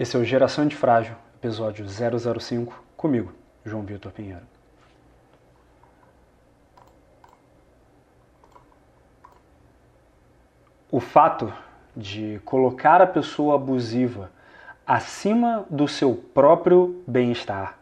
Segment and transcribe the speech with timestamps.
[0.00, 3.34] Esse é o Geração de Frágil, episódio 005, comigo,
[3.66, 4.46] João Vitor Pinheiro.
[10.90, 11.52] O fato
[11.94, 14.30] de colocar a pessoa abusiva
[14.86, 17.76] acima do seu próprio bem-estar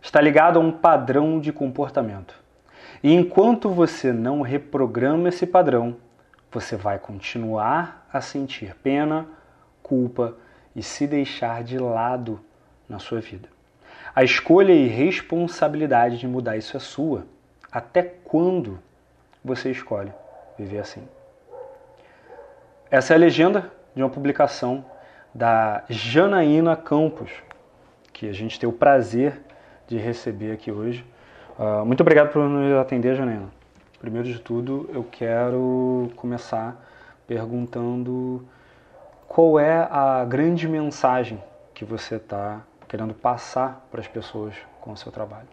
[0.00, 2.34] está ligado a um padrão de comportamento.
[3.02, 5.98] E enquanto você não reprograma esse padrão,
[6.50, 9.26] você vai continuar a sentir pena,
[9.82, 10.34] culpa
[10.78, 12.38] e se deixar de lado
[12.88, 13.48] na sua vida.
[14.14, 17.26] A escolha e responsabilidade de mudar isso é sua.
[17.70, 18.78] Até quando
[19.44, 20.12] você escolhe
[20.56, 21.02] viver assim?
[22.88, 24.84] Essa é a legenda de uma publicação
[25.34, 27.32] da Janaína Campos,
[28.12, 29.40] que a gente tem o prazer
[29.88, 31.04] de receber aqui hoje.
[31.58, 33.48] Uh, muito obrigado por nos atender, Janaína.
[33.98, 36.80] Primeiro de tudo, eu quero começar
[37.26, 38.46] perguntando
[39.28, 41.40] qual é a grande mensagem
[41.74, 45.48] que você está querendo passar para as pessoas com o seu trabalho.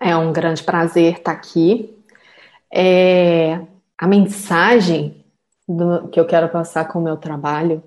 [0.00, 1.94] É um grande prazer estar aqui.
[2.72, 3.60] É,
[3.98, 5.24] a mensagem
[5.68, 7.82] do, que eu quero passar com o meu trabalho,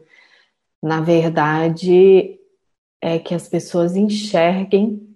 [0.83, 2.37] na verdade,
[3.01, 5.07] é que as pessoas enxerguem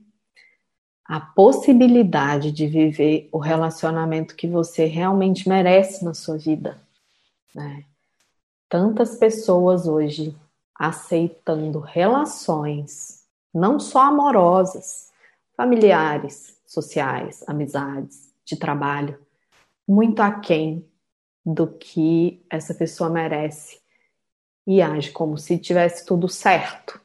[1.06, 6.82] a possibilidade de viver o relacionamento que você realmente merece na sua vida.
[7.54, 7.84] Né?
[8.70, 10.36] Tantas pessoas hoje
[10.76, 15.12] aceitando relações, não só amorosas,
[15.56, 19.20] familiares, sociais, amizades, de trabalho,
[19.88, 20.86] muito aquém
[21.46, 23.82] do que essa pessoa merece
[24.66, 27.00] e age como se tivesse tudo certo.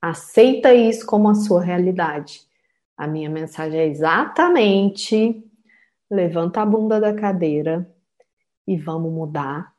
[0.00, 2.42] Aceita isso como a sua realidade.
[2.96, 5.42] A minha mensagem é exatamente:
[6.10, 7.90] levanta a bunda da cadeira
[8.66, 9.71] e vamos mudar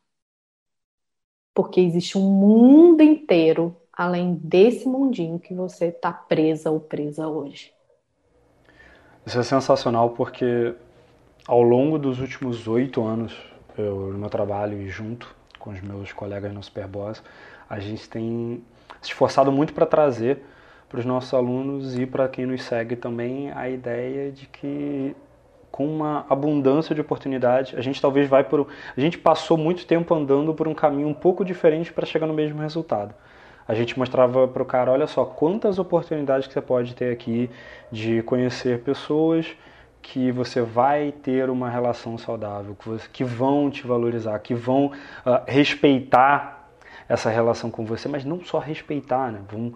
[1.53, 7.71] porque existe um mundo inteiro além desse mundinho que você está presa ou presa hoje.
[9.25, 10.73] Isso é sensacional porque
[11.47, 13.37] ao longo dos últimos oito anos,
[13.77, 17.23] eu, no meu trabalho e junto com os meus colegas no Superboss,
[17.69, 18.63] a gente tem
[19.01, 20.41] se esforçado muito para trazer
[20.93, 25.15] para os nossos alunos e para quem nos segue também a ideia de que
[25.73, 27.75] com uma abundância de oportunidades.
[27.75, 28.67] A gente talvez vai por.
[28.95, 32.33] A gente passou muito tempo andando por um caminho um pouco diferente para chegar no
[32.33, 33.15] mesmo resultado.
[33.67, 37.49] A gente mostrava para o cara, olha só, quantas oportunidades que você pode ter aqui
[37.91, 39.47] de conhecer pessoas
[39.99, 44.87] que você vai ter uma relação saudável, que, você, que vão te valorizar, que vão
[45.25, 46.69] uh, respeitar
[47.09, 49.41] essa relação com você, mas não só respeitar, né?
[49.49, 49.73] vão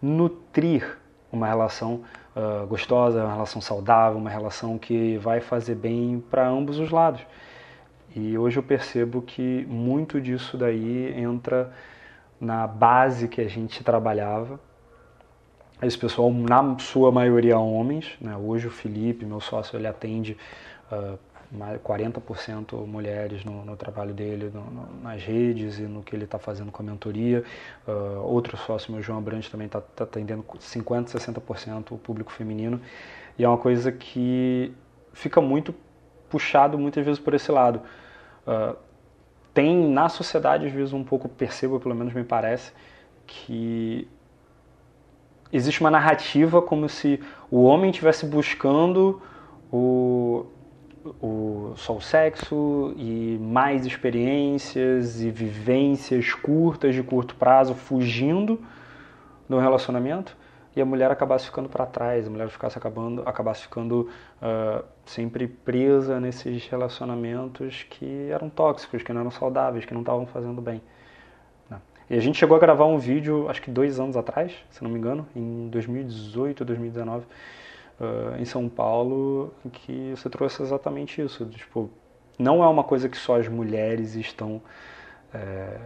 [0.00, 0.96] nutrir
[1.30, 2.02] uma relação
[2.34, 7.20] uh, gostosa, uma relação saudável, uma relação que vai fazer bem para ambos os lados.
[8.16, 11.72] E hoje eu percebo que muito disso daí entra
[12.40, 14.58] na base que a gente trabalhava.
[15.82, 18.16] Esse pessoal, na sua maioria, homens.
[18.20, 18.36] Né?
[18.36, 20.36] Hoje o Felipe, meu sócio, ele atende
[20.90, 21.18] uh,
[21.56, 26.38] 40% mulheres no, no, trabalho dele, no, no, nas redes e no que ele está
[26.38, 27.42] fazendo com a mentoria.
[27.86, 32.80] Uh, outro sócio, meu João Abrantes, também está tá atendendo 50%, 60% o público feminino.
[33.38, 34.72] E é uma coisa que
[35.12, 35.74] fica muito
[36.28, 37.80] puxado muitas vezes por esse lado.
[38.46, 38.76] Uh,
[39.54, 42.72] tem na sociedade, às vezes, um pouco, percebo, pelo menos me parece,
[43.26, 44.06] que
[45.50, 47.20] existe uma narrativa como se
[47.50, 49.22] o homem estivesse buscando
[49.72, 50.46] o,
[51.20, 58.60] o, só o sexo e mais experiências e vivências curtas de curto prazo fugindo
[59.48, 60.36] do relacionamento
[60.78, 64.08] e a mulher acabasse ficando para trás, a mulher ficasse acabando, acabasse ficando
[64.40, 70.26] uh, sempre presa nesses relacionamentos que eram tóxicos, que não eram saudáveis, que não estavam
[70.26, 70.80] fazendo bem.
[71.68, 71.80] Né?
[72.08, 74.90] E a gente chegou a gravar um vídeo, acho que dois anos atrás, se não
[74.90, 77.26] me engano, em 2018 ou 2019,
[78.00, 81.46] uh, em São Paulo que você trouxe exatamente isso.
[81.46, 81.90] Tipo,
[82.38, 84.62] não é uma coisa que só as mulheres estão
[85.34, 85.76] é,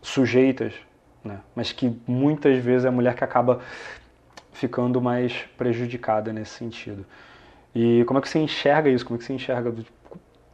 [0.00, 0.74] sujeitas,
[1.24, 1.40] né?
[1.54, 3.60] mas que muitas vezes é a mulher que acaba
[4.52, 7.04] ficando mais prejudicada nesse sentido.
[7.74, 9.04] E como é que você enxerga isso?
[9.04, 9.74] Como é que você enxerga?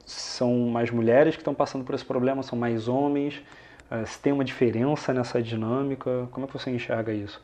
[0.05, 2.43] São mais mulheres que estão passando por esse problema?
[2.43, 3.43] São mais homens?
[3.91, 6.29] Uh, se tem uma diferença nessa dinâmica?
[6.33, 7.43] Como é que você enxerga isso?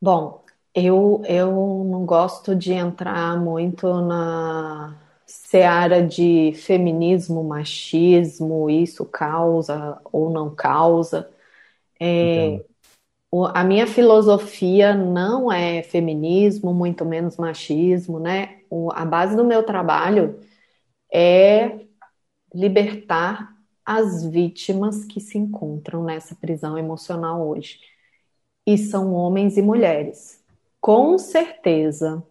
[0.00, 0.43] Bom,
[0.74, 1.50] eu, eu
[1.84, 11.30] não gosto de entrar muito na seara de feminismo, machismo, isso causa ou não causa.
[12.00, 12.62] É,
[13.54, 18.60] a minha filosofia não é feminismo, muito menos machismo, né?
[18.92, 20.38] A base do meu trabalho
[21.12, 21.86] é
[22.54, 23.54] libertar
[23.84, 27.80] as vítimas que se encontram nessa prisão emocional hoje.
[28.66, 30.43] E são homens e mulheres.
[30.84, 32.22] Com certeza,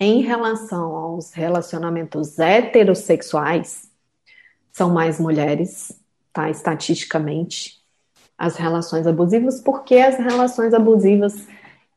[0.00, 3.88] em relação aos relacionamentos heterossexuais,
[4.72, 5.96] são mais mulheres,
[6.32, 6.50] tá?
[6.50, 7.80] Estatisticamente,
[8.36, 11.46] as relações abusivas, porque as relações abusivas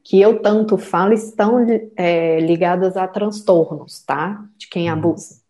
[0.04, 1.58] que eu tanto falo estão
[1.96, 4.46] é, ligadas a transtornos, tá?
[4.60, 5.00] De quem uhum.
[5.00, 5.42] abusa.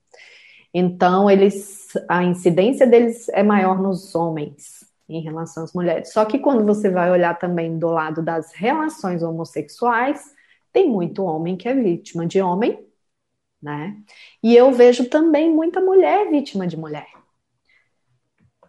[0.74, 6.12] Então, eles, a incidência deles é maior nos homens em relação às mulheres.
[6.12, 10.34] Só que quando você vai olhar também do lado das relações homossexuais,
[10.74, 12.86] tem muito homem que é vítima de homem,
[13.62, 13.96] né?
[14.44, 17.08] E eu vejo também muita mulher vítima de mulher.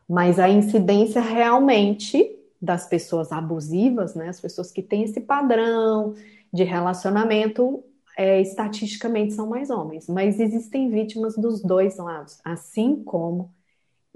[0.09, 6.15] Mas a incidência realmente das pessoas abusivas, né, as pessoas que têm esse padrão
[6.53, 7.85] de relacionamento,
[8.17, 13.53] é, estatisticamente são mais homens, mas existem vítimas dos dois lados, assim como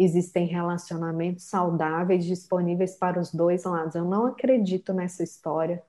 [0.00, 3.94] existem relacionamentos saudáveis disponíveis para os dois lados.
[3.94, 5.82] Eu não acredito nessa história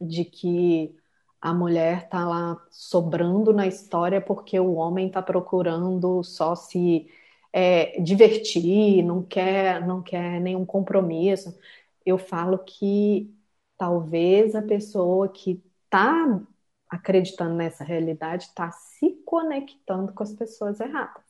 [0.00, 0.96] de que
[1.40, 7.08] a mulher está lá sobrando na história porque o homem está procurando só se
[7.52, 11.56] é, divertir, não quer, não quer nenhum compromisso.
[12.04, 13.32] Eu falo que
[13.76, 16.40] talvez a pessoa que está
[16.88, 21.27] acreditando nessa realidade está se conectando com as pessoas erradas.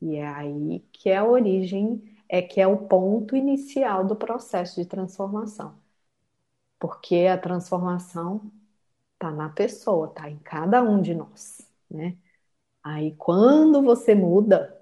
[0.00, 4.80] E é aí que é a origem, é que é o ponto inicial do processo
[4.80, 5.78] de transformação.
[6.78, 8.50] Porque a transformação
[9.14, 11.60] está na pessoa, está em cada um de nós,
[11.90, 12.16] né?
[12.82, 14.80] Aí quando você muda,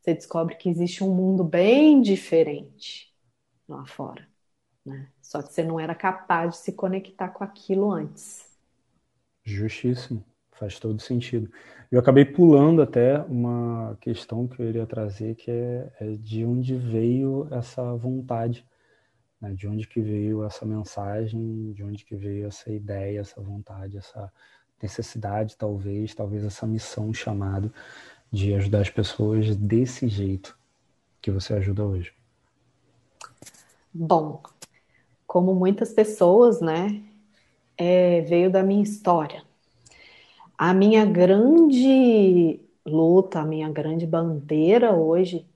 [0.00, 3.14] você descobre que existe um mundo bem diferente
[3.68, 4.26] lá fora.
[4.84, 5.12] Né?
[5.22, 8.48] Só que você não era capaz de se conectar com aquilo antes.
[9.44, 10.24] Justíssimo,
[10.58, 11.50] faz todo sentido.
[11.90, 16.74] Eu acabei pulando até uma questão que eu iria trazer, que é, é de onde
[16.74, 18.66] veio essa vontade,
[19.40, 19.54] né?
[19.54, 24.30] de onde que veio essa mensagem, de onde que veio essa ideia, essa vontade, essa
[24.82, 27.72] necessidade, talvez, talvez essa missão, chamado
[28.30, 30.58] de ajudar as pessoas desse jeito
[31.22, 32.12] que você ajuda hoje?
[33.92, 34.42] Bom,
[35.26, 37.02] como muitas pessoas, né,
[37.76, 39.47] é, veio da minha história.
[40.58, 45.46] A minha grande luta, a minha grande bandeira hoje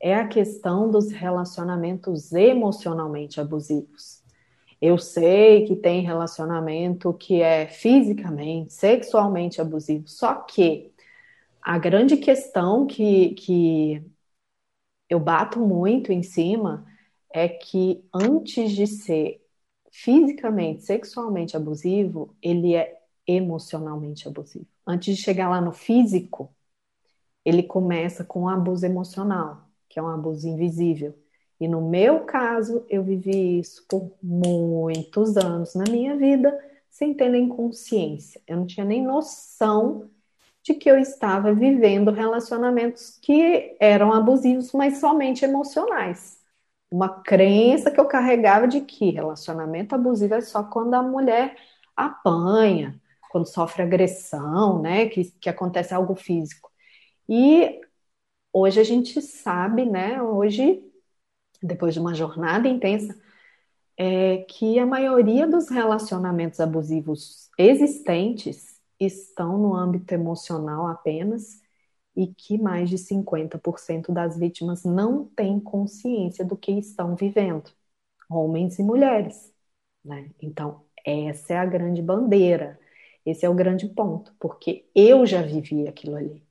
[0.00, 4.22] é a questão dos relacionamentos emocionalmente abusivos.
[4.80, 10.92] Eu sei que tem relacionamento que é fisicamente, sexualmente abusivo, só que
[11.62, 14.04] a grande questão que, que
[15.08, 16.86] eu bato muito em cima
[17.32, 19.42] é que antes de ser
[19.90, 24.66] fisicamente, sexualmente abusivo, ele é emocionalmente abusivo.
[24.86, 26.54] Antes de chegar lá no físico,
[27.44, 31.14] ele começa com um abuso emocional, que é um abuso invisível.
[31.60, 36.58] E no meu caso, eu vivi isso por muitos anos na minha vida,
[36.90, 38.40] sem ter nem consciência.
[38.46, 40.10] Eu não tinha nem noção
[40.62, 46.40] de que eu estava vivendo relacionamentos que eram abusivos, mas somente emocionais.
[46.90, 51.56] Uma crença que eu carregava de que relacionamento abusivo é só quando a mulher
[51.96, 53.00] apanha,
[53.34, 56.70] quando sofre agressão, né, que, que acontece algo físico.
[57.28, 57.80] E
[58.52, 60.80] hoje a gente sabe, né, hoje,
[61.60, 63.20] depois de uma jornada intensa,
[63.98, 71.60] é que a maioria dos relacionamentos abusivos existentes estão no âmbito emocional apenas
[72.14, 77.68] e que mais de 50% das vítimas não têm consciência do que estão vivendo,
[78.30, 79.52] homens e mulheres.
[80.04, 80.30] Né?
[80.40, 82.78] Então, essa é a grande bandeira,
[83.24, 86.44] esse é o grande ponto, porque eu já vivi aquilo ali.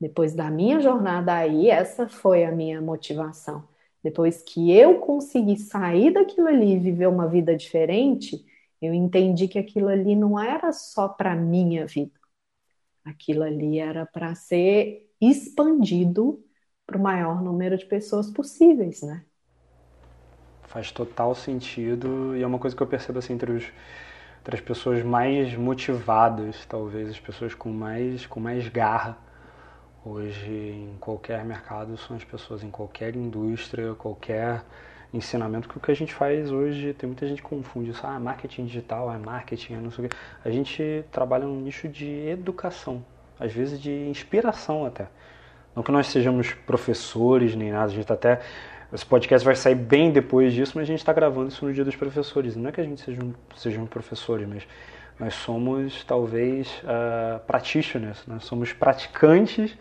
[0.00, 3.66] Depois da minha jornada aí, essa foi a minha motivação.
[4.02, 8.44] Depois que eu consegui sair daquilo ali e viver uma vida diferente,
[8.80, 12.12] eu entendi que aquilo ali não era só para minha vida.
[13.04, 16.44] Aquilo ali era para ser expandido
[16.86, 19.24] para o maior número de pessoas possíveis, né?
[20.64, 23.72] Faz total sentido e é uma coisa que eu percebo assim entre, os,
[24.44, 29.16] entre as pessoas mais motivadas, talvez as pessoas com mais com mais garra
[30.04, 34.62] hoje em qualquer mercado são as pessoas em qualquer indústria, qualquer
[35.14, 38.20] ensinamento que o que a gente faz hoje, tem muita gente que confunde isso, ah,
[38.20, 40.16] marketing digital, é marketing, é não sei o quê.
[40.44, 43.02] A gente trabalha num nicho de educação,
[43.40, 45.06] às vezes de inspiração até.
[45.74, 48.42] Não que nós sejamos professores nem nada, a gente tá até.
[48.94, 51.84] Esse podcast vai sair bem depois disso, mas a gente está gravando isso no dia
[51.84, 52.54] dos professores.
[52.54, 54.62] Não é que a gente seja um, sejam professores, mas
[55.18, 59.76] nós somos talvez uh, practitioners, nós somos praticantes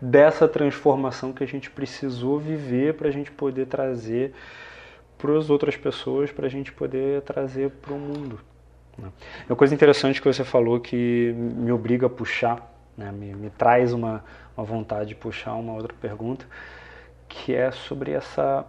[0.00, 4.32] dessa transformação que a gente precisou viver para a gente poder trazer
[5.18, 8.38] para as outras pessoas, para a gente poder trazer para o mundo.
[8.96, 9.08] Né?
[9.48, 13.10] Uma coisa interessante que você falou que me obriga a puxar, né?
[13.10, 14.24] me, me traz uma,
[14.56, 16.46] uma vontade de puxar uma outra pergunta,
[17.32, 18.64] que é sobre essa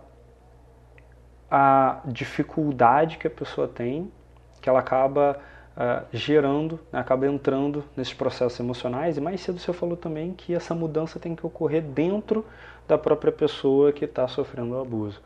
[1.52, 4.12] a dificuldade que a pessoa tem,
[4.60, 5.38] que ela acaba
[5.78, 9.18] uh, gerando, né, acaba entrando nesses processos emocionais.
[9.18, 12.44] E mais cedo você falou também que essa mudança tem que ocorrer dentro
[12.88, 15.22] da própria pessoa que está sofrendo o abuso.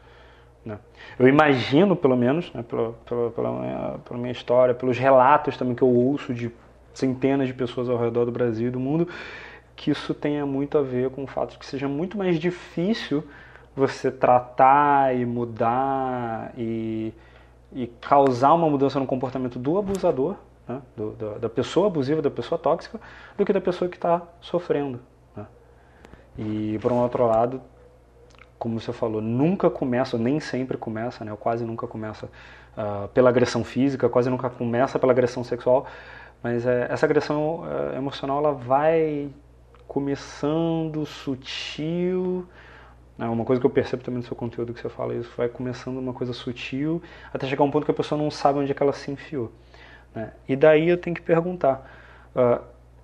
[0.66, 0.78] Né?
[1.18, 5.76] Eu imagino, pelo menos, né, pela, pela, pela, minha, pela minha história, pelos relatos também
[5.76, 6.52] que eu ouço de
[6.94, 9.08] centenas de pessoas ao redor do Brasil e do mundo,
[9.78, 13.24] que isso tenha muito a ver com o fato de que seja muito mais difícil
[13.76, 17.14] você tratar e mudar e,
[17.72, 20.36] e causar uma mudança no comportamento do abusador,
[20.68, 20.82] né?
[20.96, 23.00] do, da, da, pessoa abusiva, da pessoa tóxica,
[23.38, 25.00] do que da pessoa que está sofrendo.
[25.36, 25.46] Né?
[26.40, 27.62] E, por um outro lado,
[28.58, 31.38] como você falou, nunca começa, nem sempre começa, né?
[31.40, 35.86] quase nunca começa uh, pela agressão física, quase nunca começa pela agressão sexual,
[36.42, 39.30] mas é, essa agressão uh, emocional ela vai
[39.88, 42.48] começando sutil,
[43.18, 45.48] é uma coisa que eu percebo também no seu conteúdo que você fala, isso vai
[45.48, 47.02] começando uma coisa sutil,
[47.34, 49.52] até chegar um ponto que a pessoa não sabe onde é que ela se enfiou.
[50.14, 50.32] Né?
[50.48, 51.90] E daí eu tenho que perguntar,
[52.36, 52.62] uh,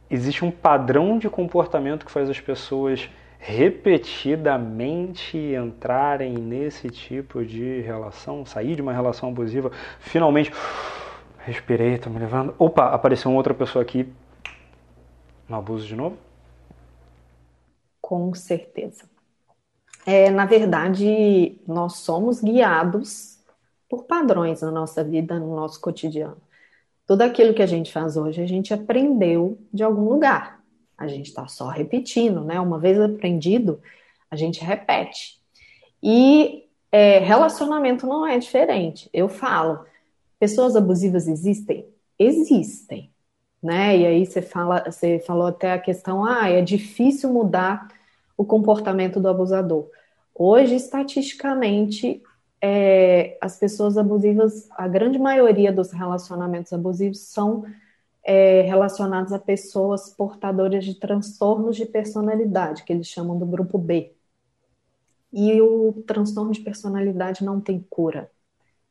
[0.09, 3.09] existe um padrão de comportamento que faz as pessoas
[3.39, 10.51] repetidamente entrarem nesse tipo de relação, sair de uma relação abusiva, finalmente
[11.39, 14.07] respirei, estou me levando, opa, apareceu uma outra pessoa aqui
[15.49, 16.17] no abuso de novo?
[18.03, 19.09] Com certeza.
[20.05, 23.39] É, na verdade, nós somos guiados
[23.87, 26.35] por padrões na nossa vida, no nosso cotidiano.
[27.07, 30.61] Tudo aquilo que a gente faz hoje, a gente aprendeu de algum lugar.
[30.97, 32.59] A gente está só repetindo, né?
[32.59, 33.81] Uma vez aprendido,
[34.29, 35.39] a gente repete.
[36.01, 39.09] E é, relacionamento não é diferente.
[39.13, 39.85] Eu falo,
[40.37, 41.87] pessoas abusivas existem?
[42.19, 43.09] Existem,
[43.61, 43.97] né?
[43.97, 47.92] E aí você fala, você falou até a questão, ah, é difícil mudar
[48.37, 49.89] o comportamento do abusador.
[50.33, 52.21] Hoje, estatisticamente,
[52.61, 57.65] é, as pessoas abusivas, a grande maioria dos relacionamentos abusivos são
[58.23, 64.13] é, relacionados a pessoas portadoras de transtornos de personalidade, que eles chamam do grupo B.
[65.31, 68.31] E o transtorno de personalidade não tem cura.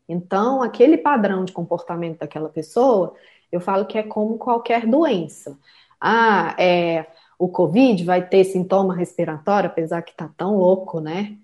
[0.08, 3.14] Então, aquele padrão de comportamento daquela pessoa,
[3.50, 5.58] eu falo que é como qualquer doença.
[6.00, 7.06] Ah, é,
[7.42, 11.37] o Covid vai ter sintoma respiratório, apesar que tá tão louco, né?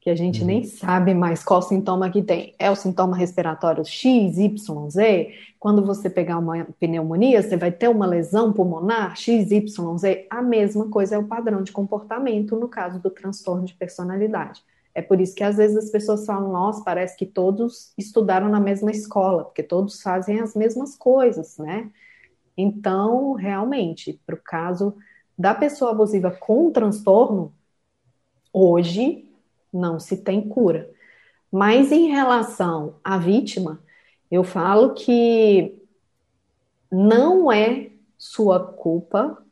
[0.00, 0.46] Que a gente uhum.
[0.46, 2.54] nem sabe mais qual sintoma que tem.
[2.56, 5.34] É o sintoma respiratório X, Y, Z?
[5.58, 10.28] Quando você pegar uma pneumonia, você vai ter uma lesão pulmonar X, Y, Z?
[10.30, 14.62] A mesma coisa é o padrão de comportamento no caso do transtorno de personalidade.
[14.94, 18.60] É por isso que às vezes as pessoas falam, nossa, parece que todos estudaram na
[18.60, 21.90] mesma escola, porque todos fazem as mesmas coisas, né?
[22.56, 24.94] Então, realmente, para o caso
[25.40, 27.50] da pessoa abusiva com transtorno,
[28.52, 29.26] hoje
[29.72, 30.90] não se tem cura.
[31.50, 33.80] Mas em relação à vítima,
[34.30, 35.74] eu falo que
[36.92, 39.42] não é sua culpa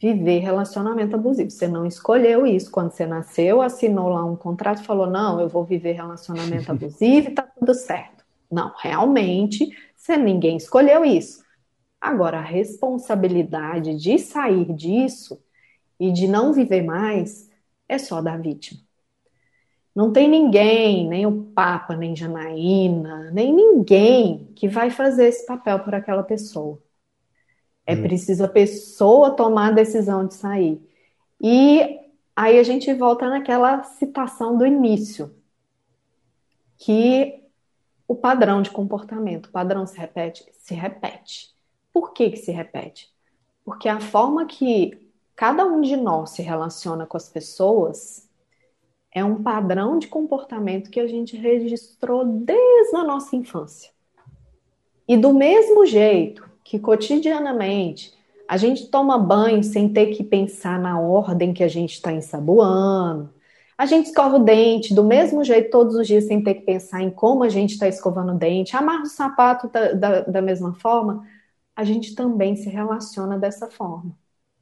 [0.00, 1.50] viver relacionamento abusivo.
[1.50, 2.70] Você não escolheu isso.
[2.70, 7.34] Quando você nasceu, assinou lá um contrato falou: não, eu vou viver relacionamento abusivo e
[7.34, 8.24] tá tudo certo.
[8.50, 11.44] Não, realmente, você ninguém escolheu isso.
[12.00, 15.42] Agora, a responsabilidade de sair disso
[15.98, 17.50] e de não viver mais
[17.88, 18.80] é só da vítima.
[19.94, 25.80] Não tem ninguém, nem o Papa, nem Janaína, nem ninguém que vai fazer esse papel
[25.80, 26.80] por aquela pessoa.
[27.84, 28.02] É hum.
[28.02, 30.80] preciso a pessoa tomar a decisão de sair.
[31.40, 31.98] E
[32.36, 35.34] aí a gente volta naquela citação do início,
[36.76, 37.42] que
[38.06, 41.57] o padrão de comportamento, o padrão se repete, se repete.
[41.98, 43.08] Por que, que se repete?
[43.64, 48.28] Porque a forma que cada um de nós se relaciona com as pessoas
[49.12, 53.90] é um padrão de comportamento que a gente registrou desde a nossa infância.
[55.08, 61.00] E do mesmo jeito que cotidianamente a gente toma banho sem ter que pensar na
[61.00, 63.28] ordem que a gente está ensaboando,
[63.76, 67.02] a gente escova o dente do mesmo jeito todos os dias sem ter que pensar
[67.02, 70.74] em como a gente está escovando o dente, amarra o sapato da, da, da mesma
[70.74, 71.26] forma,
[71.78, 74.10] a gente também se relaciona dessa forma,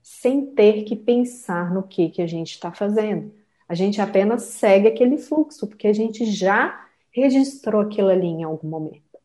[0.02, 3.32] sem ter que pensar no que, que a gente está fazendo.
[3.66, 8.68] A gente apenas segue aquele fluxo, porque a gente já registrou aquilo ali em algum
[8.68, 9.18] momento.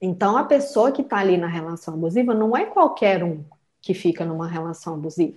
[0.00, 3.44] Então, a pessoa que está ali na relação abusiva não é qualquer um
[3.82, 5.36] que fica numa relação abusiva.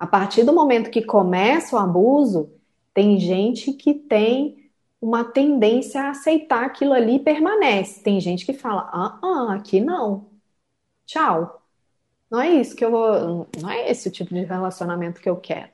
[0.00, 2.50] A partir do momento que começa o abuso,
[2.94, 8.02] tem gente que tem uma tendência a aceitar aquilo ali e permanece.
[8.02, 10.37] Tem gente que fala: ah, ah, aqui não.
[11.08, 11.62] Tchau.
[12.30, 13.48] Não é isso que eu vou.
[13.60, 15.70] Não é esse o tipo de relacionamento que eu quero.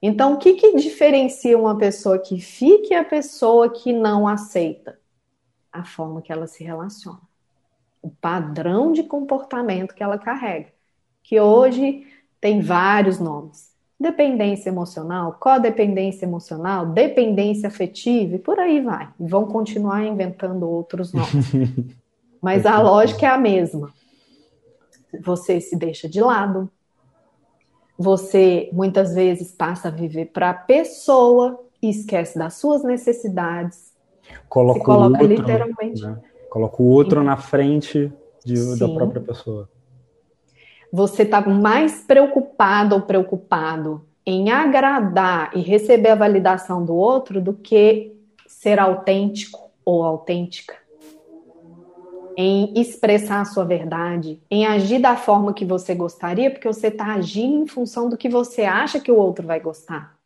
[0.00, 4.96] Então, o que, que diferencia uma pessoa que fica e a pessoa que não aceita?
[5.72, 7.20] A forma que ela se relaciona.
[8.00, 10.72] O padrão de comportamento que ela carrega.
[11.24, 12.06] Que hoje
[12.40, 19.08] tem vários nomes dependência emocional, codependência emocional, dependência afetiva e por aí vai.
[19.18, 21.50] E vão continuar inventando outros nomes.
[22.40, 23.92] Mas a lógica é a mesma.
[25.20, 26.70] Você se deixa de lado.
[27.98, 33.92] Você muitas vezes passa a viver para a pessoa e esquece das suas necessidades.
[34.48, 36.02] Coloca, coloca o outro, literalmente.
[36.02, 36.18] Né?
[36.50, 38.12] Coloca o outro na frente
[38.44, 39.68] de, da própria pessoa
[40.92, 47.52] você está mais preocupado ou preocupado em agradar e receber a validação do outro do
[47.52, 48.14] que
[48.46, 50.74] ser autêntico ou autêntica.
[52.40, 57.14] Em expressar a sua verdade, em agir da forma que você gostaria, porque você está
[57.14, 60.16] agindo em função do que você acha que o outro vai gostar.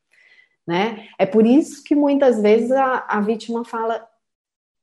[0.67, 1.09] Né?
[1.19, 4.07] É por isso que muitas vezes a, a vítima fala: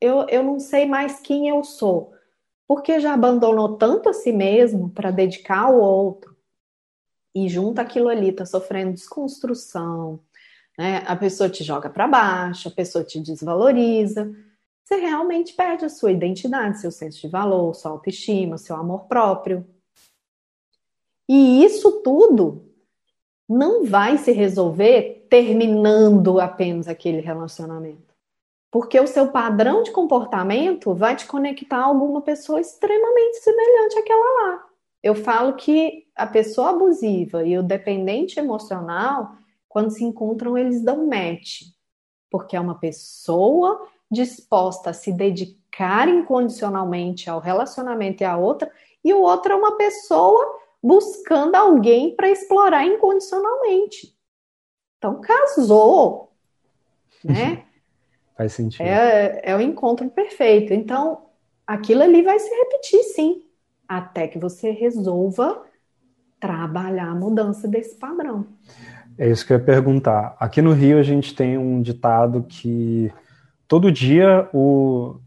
[0.02, 2.14] eu, eu não sei mais quem eu sou
[2.70, 6.38] porque já abandonou tanto a si mesmo para dedicar ao outro
[7.34, 10.20] e junto aquilo ali está sofrendo desconstrução,
[10.78, 11.04] né?
[11.08, 14.32] A pessoa te joga para baixo, a pessoa te desvaloriza.
[14.90, 19.64] Você realmente perde a sua identidade, seu senso de valor, sua autoestima, seu amor próprio.
[21.30, 22.74] E isso tudo
[23.48, 28.16] não vai se resolver terminando apenas aquele relacionamento.
[28.72, 34.42] Porque o seu padrão de comportamento vai te conectar a alguma pessoa extremamente semelhante àquela
[34.42, 34.66] lá.
[35.04, 39.36] Eu falo que a pessoa abusiva e o dependente emocional,
[39.68, 41.62] quando se encontram, eles dão match.
[42.32, 48.72] Porque é uma pessoa disposta a se dedicar incondicionalmente ao relacionamento e à outra,
[49.04, 54.16] e o outro é uma pessoa buscando alguém para explorar incondicionalmente.
[54.98, 56.34] Então, casou,
[57.24, 57.64] né?
[58.36, 58.86] Faz sentido.
[58.86, 60.74] É, é o encontro perfeito.
[60.74, 61.26] Então,
[61.68, 63.44] aquilo ali vai se repetir, sim,
[63.88, 65.64] até que você resolva
[66.40, 68.46] trabalhar a mudança desse padrão.
[69.18, 70.38] É isso que eu ia perguntar.
[70.40, 73.12] Aqui no Rio a gente tem um ditado que
[73.70, 75.20] todo dia o,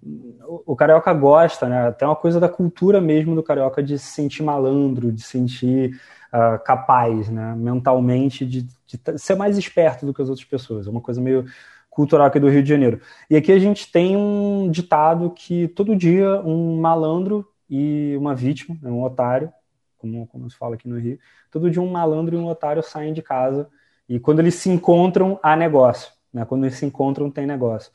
[0.67, 1.87] o carioca gosta, né?
[1.87, 6.01] Até uma coisa da cultura mesmo do carioca de se sentir malandro, de se sentir
[6.35, 7.55] uh, capaz, né?
[7.57, 10.89] Mentalmente, de, de, ser mais esperto do que as outras pessoas.
[10.89, 11.45] É uma coisa meio
[11.89, 13.01] cultural aqui do Rio de Janeiro.
[13.31, 18.77] E aqui a gente tem um ditado que todo dia um malandro e uma vítima,
[18.83, 19.53] né, um otário,
[19.99, 21.17] como, como se fala aqui no Rio,
[21.49, 23.69] todo dia um malandro e um otário saem de casa
[24.09, 26.11] e quando eles se encontram, há negócio.
[26.33, 26.45] Né?
[26.45, 27.93] Quando eles se encontram, tem negócio.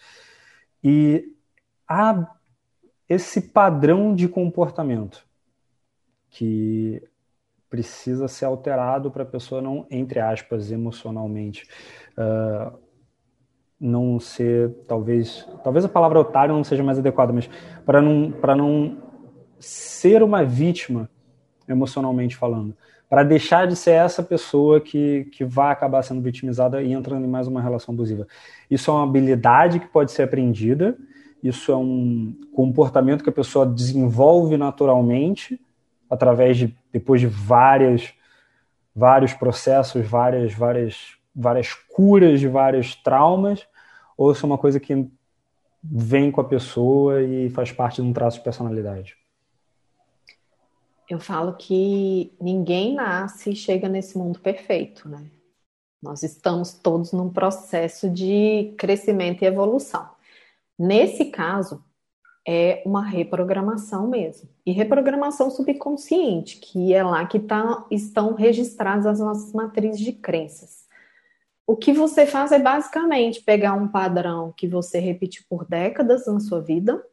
[0.83, 1.33] E
[1.87, 2.35] há
[3.07, 5.25] esse padrão de comportamento
[6.29, 7.01] que
[7.69, 11.67] precisa ser alterado para a pessoa não, entre aspas, emocionalmente.
[12.17, 12.77] Uh,
[13.79, 17.47] não ser, talvez, talvez a palavra otário não seja mais adequada, mas
[17.85, 18.97] para não, para não
[19.59, 21.09] ser uma vítima
[21.67, 22.75] emocionalmente falando,
[23.09, 27.29] para deixar de ser essa pessoa que, que vai acabar sendo vitimizada e entrando em
[27.29, 28.27] mais uma relação abusiva.
[28.69, 30.97] Isso é uma habilidade que pode ser aprendida,
[31.41, 35.59] isso é um comportamento que a pessoa desenvolve naturalmente
[36.09, 38.13] através de depois de várias
[38.95, 43.67] vários processos, várias várias várias curas de vários traumas,
[44.17, 45.07] ou se é uma coisa que
[45.83, 49.15] vem com a pessoa e faz parte de um traço de personalidade?
[51.09, 55.29] Eu falo que ninguém nasce e chega nesse mundo perfeito, né?
[56.01, 60.09] Nós estamos todos num processo de crescimento e evolução.
[60.77, 61.83] Nesse caso,
[62.47, 64.49] é uma reprogramação mesmo.
[64.65, 70.87] E reprogramação subconsciente, que é lá que tá, estão registradas as nossas matrizes de crenças
[71.67, 76.39] o que você faz é basicamente pegar um padrão que você repetiu por décadas na
[76.39, 77.05] sua vida.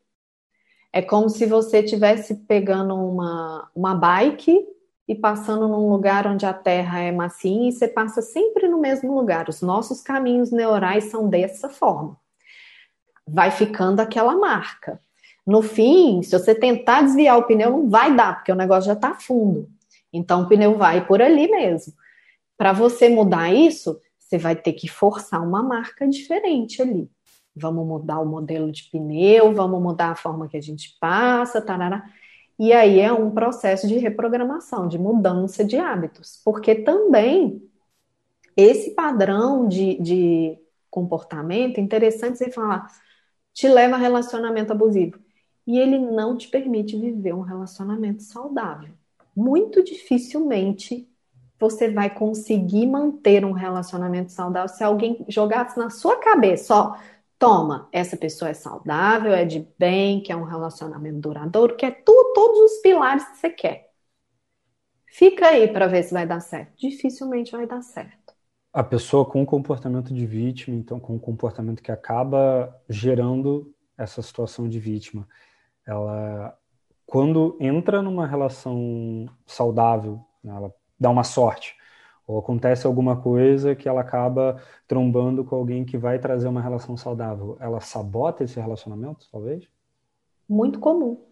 [0.96, 4.64] É como se você estivesse pegando uma, uma bike
[5.08, 9.12] e passando num lugar onde a terra é macia e você passa sempre no mesmo
[9.12, 9.48] lugar.
[9.48, 12.16] Os nossos caminhos neurais são dessa forma.
[13.26, 15.00] Vai ficando aquela marca.
[15.44, 18.92] No fim, se você tentar desviar o pneu, não vai dar, porque o negócio já
[18.92, 19.68] está fundo.
[20.12, 21.92] Então o pneu vai por ali mesmo.
[22.56, 27.10] Para você mudar isso, você vai ter que forçar uma marca diferente ali.
[27.54, 32.04] Vamos mudar o modelo de pneu, vamos mudar a forma que a gente passa, tarará.
[32.58, 37.62] E aí é um processo de reprogramação, de mudança de hábitos, porque também
[38.56, 40.58] esse padrão de, de
[40.90, 42.88] comportamento, interessante você falar,
[43.52, 45.18] te leva a relacionamento abusivo.
[45.66, 48.92] E ele não te permite viver um relacionamento saudável.
[49.34, 51.08] Muito dificilmente
[51.58, 56.96] você vai conseguir manter um relacionamento saudável se alguém jogasse na sua cabeça, ó,
[57.38, 62.58] toma, essa pessoa é saudável, é de bem, quer um relacionamento duradouro, quer tu, todos
[62.60, 63.90] os pilares que você quer.
[65.06, 66.72] Fica aí para ver se vai dar certo.
[66.76, 68.34] Dificilmente vai dar certo.
[68.72, 74.68] A pessoa com comportamento de vítima, então com um comportamento que acaba gerando essa situação
[74.68, 75.28] de vítima,
[75.86, 76.58] ela
[77.06, 81.76] quando entra numa relação saudável, né, ela dá uma sorte,
[82.26, 86.96] ou acontece alguma coisa que ela acaba trombando com alguém que vai trazer uma relação
[86.96, 89.68] saudável, ela sabota esse relacionamento, talvez?
[90.48, 91.22] Muito comum.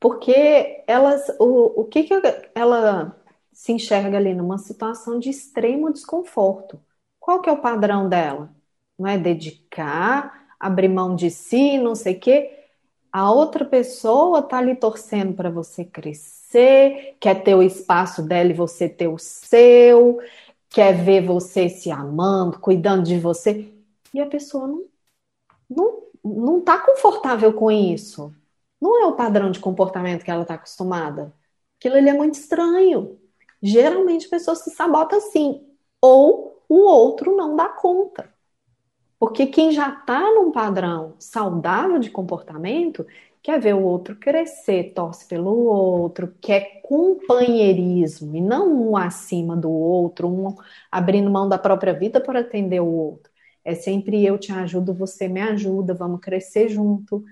[0.00, 2.14] Porque elas, o, o que, que
[2.54, 3.16] ela
[3.52, 6.80] se enxerga ali numa situação de extremo desconforto?
[7.18, 8.54] Qual que é o padrão dela?
[8.98, 12.57] Não é dedicar, abrir mão de si, não sei o quê.
[13.18, 18.54] A outra pessoa tá ali torcendo para você crescer, quer ter o espaço dela e
[18.54, 20.20] você ter o seu,
[20.70, 23.74] quer ver você se amando, cuidando de você.
[24.14, 24.84] E a pessoa não,
[25.70, 28.32] não, não tá confortável com isso.
[28.80, 31.34] Não é o padrão de comportamento que ela está acostumada.
[31.78, 33.18] Aquilo ali é muito estranho.
[33.60, 35.66] Geralmente a pessoa se sabota assim.
[36.00, 38.32] Ou o outro não dá conta.
[39.18, 43.06] Porque quem já está num padrão saudável de comportamento
[43.42, 49.70] quer ver o outro crescer, torce pelo outro, quer companheirismo e não um acima do
[49.70, 50.54] outro, um
[50.90, 53.30] abrindo mão da própria vida para atender o outro.
[53.64, 57.24] É sempre eu te ajudo, você me ajuda, vamos crescer junto.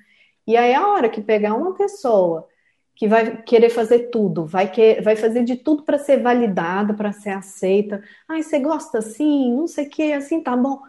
[0.47, 2.49] E aí, a hora que pegar uma pessoa
[2.95, 7.13] que vai querer fazer tudo, vai, que, vai fazer de tudo para ser validada, para
[7.13, 8.03] ser aceita.
[8.29, 10.81] Ai, você gosta assim, não sei o que, assim tá bom.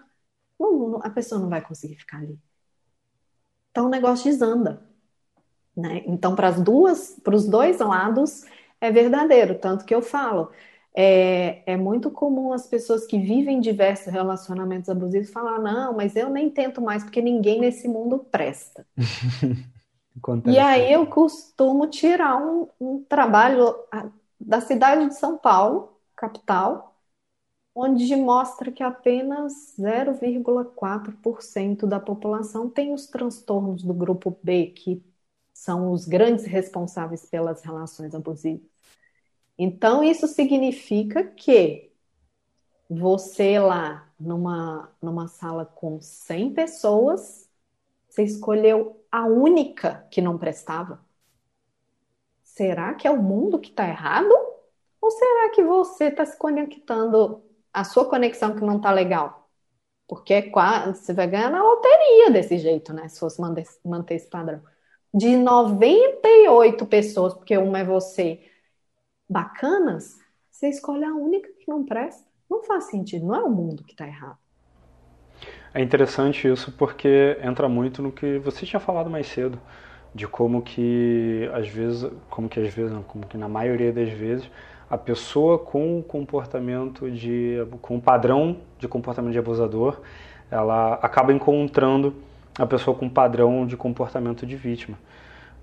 [0.60, 2.38] Não, não, a pessoa não vai conseguir ficar ali.
[3.72, 4.82] Então o negócio desanda.
[5.76, 6.02] Né?
[6.08, 8.44] Então, para as duas, para os dois lados,
[8.82, 9.60] é verdadeiro.
[9.60, 10.52] Tanto que eu falo,
[10.96, 16.30] é, é, muito comum as pessoas que vivem diversos relacionamentos abusivos falar: não, mas eu
[16.30, 18.84] nem tento mais porque ninguém nesse mundo presta.
[20.48, 23.76] e aí eu costumo tirar um, um trabalho
[24.40, 26.87] da cidade de São Paulo, capital,
[27.80, 35.06] onde mostra que apenas 0,4% da população tem os transtornos do grupo B, que
[35.54, 38.66] são os grandes responsáveis pelas relações abusivas.
[39.58, 41.92] Então, isso significa que
[42.90, 47.48] você lá, numa, numa sala com 100 pessoas,
[48.10, 51.06] você escolheu a única que não prestava?
[52.44, 54.34] Será que é o mundo que está errado?
[55.00, 57.44] Ou será que você está se conectando,
[57.78, 59.50] a sua conexão que não está legal?
[60.08, 63.08] Porque é quase, você vai ganhar na loteria desse jeito, né?
[63.08, 64.64] Se fosse manter, manter esse padrão.
[65.14, 68.44] De 98 pessoas, porque uma é você,
[69.30, 70.16] bacanas,
[70.52, 72.26] você escolhe a única que não presta.
[72.50, 74.40] Não faz sentido, não é o mundo que está errado.
[75.74, 79.60] É interessante isso porque entra muito no que você tinha falado mais cedo,
[80.16, 84.10] de como que às vezes, como que às vezes, não, como que na maioria das
[84.10, 84.50] vezes
[84.90, 90.00] a pessoa com comportamento de, com padrão de comportamento de abusador,
[90.50, 92.16] ela acaba encontrando
[92.58, 94.98] a pessoa com padrão de comportamento de vítima.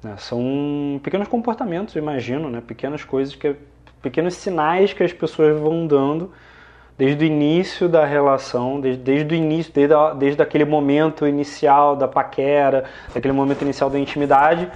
[0.03, 0.15] Né?
[0.19, 2.63] São pequenos comportamentos, imagino, né?
[2.65, 3.57] pequenas coisas, que,
[4.03, 6.31] pequenos sinais que as pessoas vão dando
[6.97, 11.97] desde o início da relação, desde, desde o início, desde, a, desde aquele momento inicial
[11.97, 14.71] da paquera, daquele momento inicial da intimidade,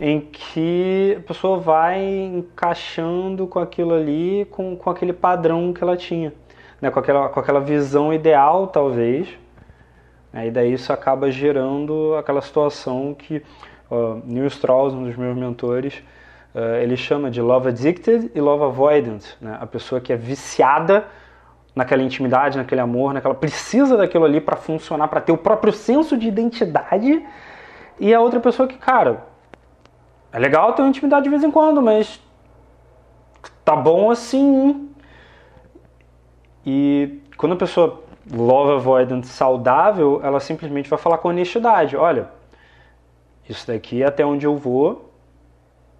[0.00, 5.96] em que a pessoa vai encaixando com aquilo ali, com, com aquele padrão que ela
[5.96, 6.32] tinha,
[6.80, 6.90] né?
[6.90, 9.28] com, aquela, com aquela visão ideal, talvez,
[10.32, 10.46] né?
[10.46, 13.42] e daí isso acaba gerando aquela situação que
[13.90, 16.02] uh, Neil Strauss, um dos meus mentores,
[16.54, 19.58] uh, ele chama de love addicted e love avoidant, né?
[19.60, 21.06] A pessoa que é viciada
[21.74, 26.16] naquela intimidade, naquele amor, naquela precisa daquilo ali para funcionar, para ter o próprio senso
[26.16, 27.24] de identidade,
[28.00, 29.27] e a outra pessoa que, cara,
[30.32, 32.20] é legal ter uma intimidade de vez em quando, mas
[33.64, 34.90] tá bom assim.
[36.64, 42.28] E quando a pessoa love avoidant saudável, ela simplesmente vai falar com honestidade, olha,
[43.48, 45.10] isso daqui é até onde eu vou,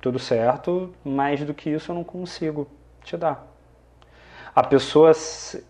[0.00, 2.68] tudo certo, mais do que isso eu não consigo
[3.02, 3.46] te dar.
[4.54, 5.12] A pessoa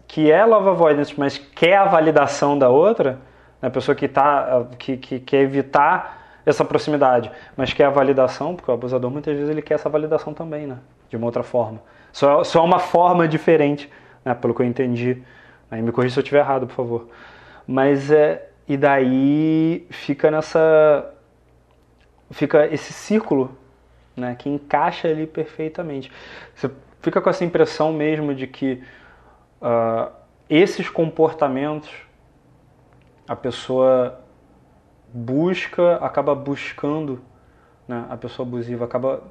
[0.08, 3.20] que é love avoidance, mas quer a validação da outra,
[3.62, 8.54] né, a pessoa que, tá, que, que quer evitar essa proximidade, mas quer a validação,
[8.54, 10.78] porque o abusador muitas vezes ele quer essa validação também, né?
[11.08, 11.80] De uma outra forma.
[12.12, 13.90] Só, só uma forma diferente,
[14.24, 14.34] né?
[14.34, 15.22] Pelo que eu entendi
[15.70, 17.08] Aí me corrija se eu estiver errado, por favor.
[17.66, 18.46] Mas é.
[18.66, 21.14] E daí fica nessa.
[22.30, 23.56] Fica esse círculo
[24.14, 26.12] né, que encaixa ali perfeitamente.
[26.54, 26.70] Você
[27.00, 28.82] fica com essa impressão mesmo de que
[29.62, 30.12] uh,
[30.50, 31.90] esses comportamentos
[33.26, 34.20] a pessoa
[35.12, 37.20] busca, acaba buscando,
[37.86, 39.22] né, a pessoa abusiva acaba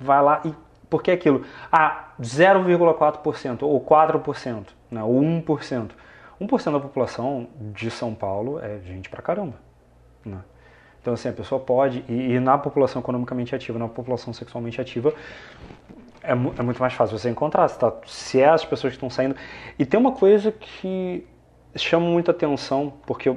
[0.00, 0.54] vai lá e
[0.88, 5.90] porque é aquilo, ah, 0,4% ou 4%, né, ou 1%.
[6.40, 9.54] 1% da população de São Paulo é gente pra caramba.
[10.24, 10.38] Né?
[11.00, 15.14] Então, assim, a pessoa pode, e, e, na população economicamente ativa, na população sexualmente ativa,
[16.22, 17.68] é, é muito mais fácil você encontrar.
[17.68, 19.36] Se, tá, se é as pessoas que estão saindo.
[19.78, 21.26] E tem uma coisa que
[21.76, 23.34] chama muita atenção, porque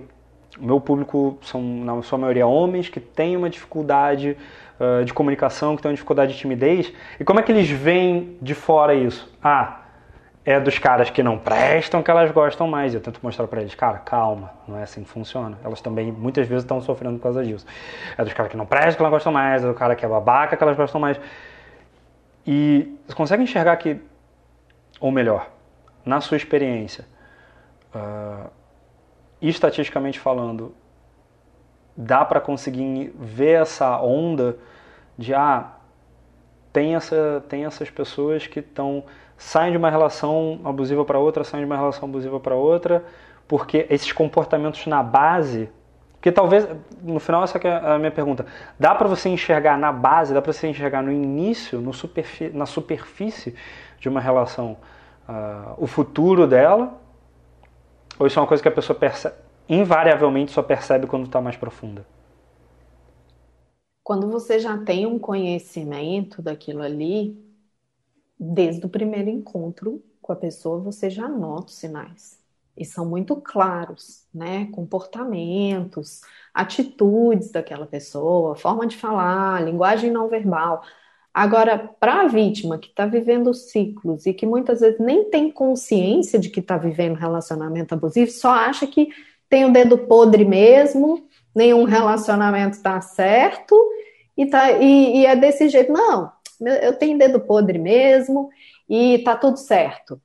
[0.57, 4.35] o meu público são, na sua maioria, homens que têm uma dificuldade
[4.79, 6.91] uh, de comunicação, que têm uma dificuldade de timidez.
[7.19, 9.31] E como é que eles veem de fora isso?
[9.43, 9.81] Ah,
[10.43, 12.93] é dos caras que não prestam que elas gostam mais.
[12.93, 15.57] Eu tento mostrar para eles, cara, calma, não é assim que funciona.
[15.63, 17.65] Elas também muitas vezes estão sofrendo por causa disso.
[18.17, 20.07] É dos caras que não prestam que elas gostam mais, é do cara que é
[20.07, 21.19] babaca que elas gostam mais.
[22.47, 24.01] E você consegue enxergar que,
[24.99, 25.47] ou melhor,
[26.03, 27.05] na sua experiência,
[27.93, 28.49] uh,
[29.41, 30.73] estatisticamente falando,
[31.95, 34.58] dá para conseguir ver essa onda
[35.17, 35.73] de ah,
[36.71, 39.04] tem, essa, tem essas pessoas que estão
[39.39, 43.06] saem de uma relação abusiva para outra, saem de uma relação abusiva para outra,
[43.47, 45.69] porque esses comportamentos na base,
[46.21, 46.67] que talvez,
[47.02, 48.45] no final essa é a minha pergunta,
[48.78, 52.65] dá para você enxergar na base, dá para você enxergar no início, no superfí na
[52.65, 53.56] superfície
[53.97, 54.78] de uma relação,
[55.28, 56.93] uh, o futuro dela,
[58.19, 59.36] ou isso é uma coisa que a pessoa percebe,
[59.69, 62.05] invariavelmente só percebe quando está mais profunda?
[64.03, 67.38] Quando você já tem um conhecimento daquilo ali,
[68.39, 72.39] desde o primeiro encontro com a pessoa, você já nota os sinais.
[72.77, 74.67] E são muito claros, né?
[74.71, 76.21] Comportamentos,
[76.53, 80.84] atitudes daquela pessoa, forma de falar, linguagem não verbal.
[81.34, 86.39] Agora, para a vítima que está vivendo ciclos e que muitas vezes nem tem consciência
[86.39, 89.10] de que está vivendo relacionamento abusivo, só acha que
[89.48, 93.76] tem o dedo podre mesmo, nenhum relacionamento está certo
[94.36, 95.92] e, tá, e, e é desse jeito.
[95.92, 96.32] Não,
[96.82, 98.50] eu tenho dedo podre mesmo
[98.88, 100.22] e tá tudo certo.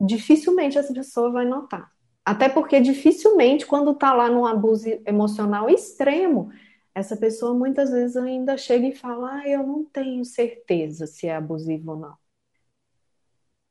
[0.00, 1.90] Dificilmente essa pessoa vai notar.
[2.24, 6.50] Até porque dificilmente, quando tá lá num abuso emocional extremo,
[6.98, 11.36] essa pessoa muitas vezes ainda chega e fala: ah, eu não tenho certeza se é
[11.36, 12.16] abusivo ou não.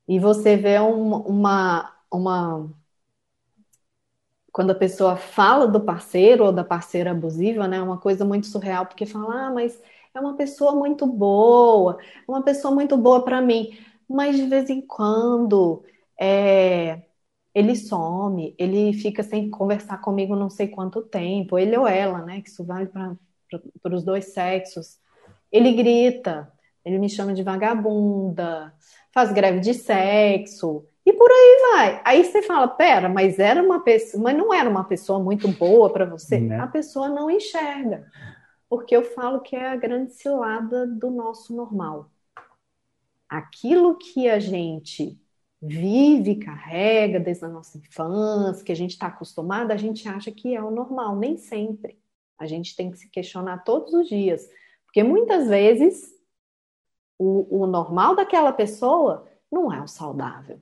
[0.08, 2.70] E você vê uma, uma, uma
[4.52, 8.48] quando a pessoa fala do parceiro ou da parceira abusiva, né, é uma coisa muito
[8.48, 9.80] surreal, porque fala, ah, mas
[10.16, 13.78] é uma pessoa muito boa, é uma pessoa muito boa para mim,
[14.10, 15.84] mas de vez em quando
[16.20, 17.04] é,
[17.58, 22.41] ele some, ele fica sem conversar comigo não sei quanto tempo, ele ou ela, né?
[22.41, 25.00] Que isso vale para os dois sexos.
[25.52, 26.52] Ele grita,
[26.86, 28.74] ele me chama de vagabunda,
[29.13, 32.02] faz greve de sexo, e por aí vai.
[32.06, 35.91] Aí você fala, pera, mas era uma pessoa, mas não era uma pessoa muito boa
[35.91, 36.39] para você.
[36.39, 36.60] Né?
[36.60, 38.06] A pessoa não enxerga
[38.70, 42.12] porque eu falo que é a grande cilada do nosso normal.
[43.30, 45.20] Aquilo que a gente
[45.62, 50.56] vive, carrega desde a nossa infância, que a gente está acostumado, a gente acha que
[50.56, 52.00] é o normal, nem sempre.
[52.38, 54.48] A gente tem que se questionar todos os dias,
[54.86, 56.15] porque muitas vezes
[57.17, 60.62] o, o normal daquela pessoa não é o saudável.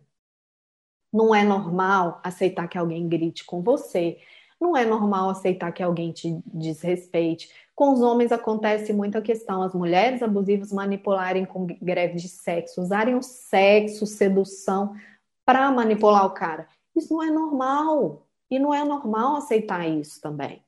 [1.12, 4.20] Não é normal aceitar que alguém grite com você.
[4.60, 7.50] Não é normal aceitar que alguém te desrespeite.
[7.76, 13.16] Com os homens acontece muita questão, as mulheres abusivas manipularem com greve de sexo, usarem
[13.16, 14.96] o sexo, sedução
[15.46, 16.70] para manipular o cara.
[16.96, 18.26] Isso não é normal.
[18.50, 20.64] E não é normal aceitar isso também.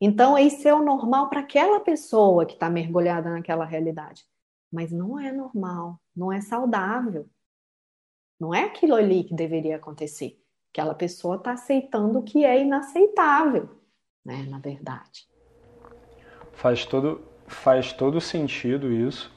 [0.00, 4.24] Então, isso é o normal para aquela pessoa que está mergulhada naquela realidade.
[4.70, 7.28] Mas não é normal, não é saudável.
[8.38, 10.40] Não é aquilo ali que deveria acontecer.
[10.72, 13.68] Aquela pessoa está aceitando o que é inaceitável,
[14.24, 15.29] né, na verdade.
[16.60, 19.32] Faz todo, faz todo sentido isso.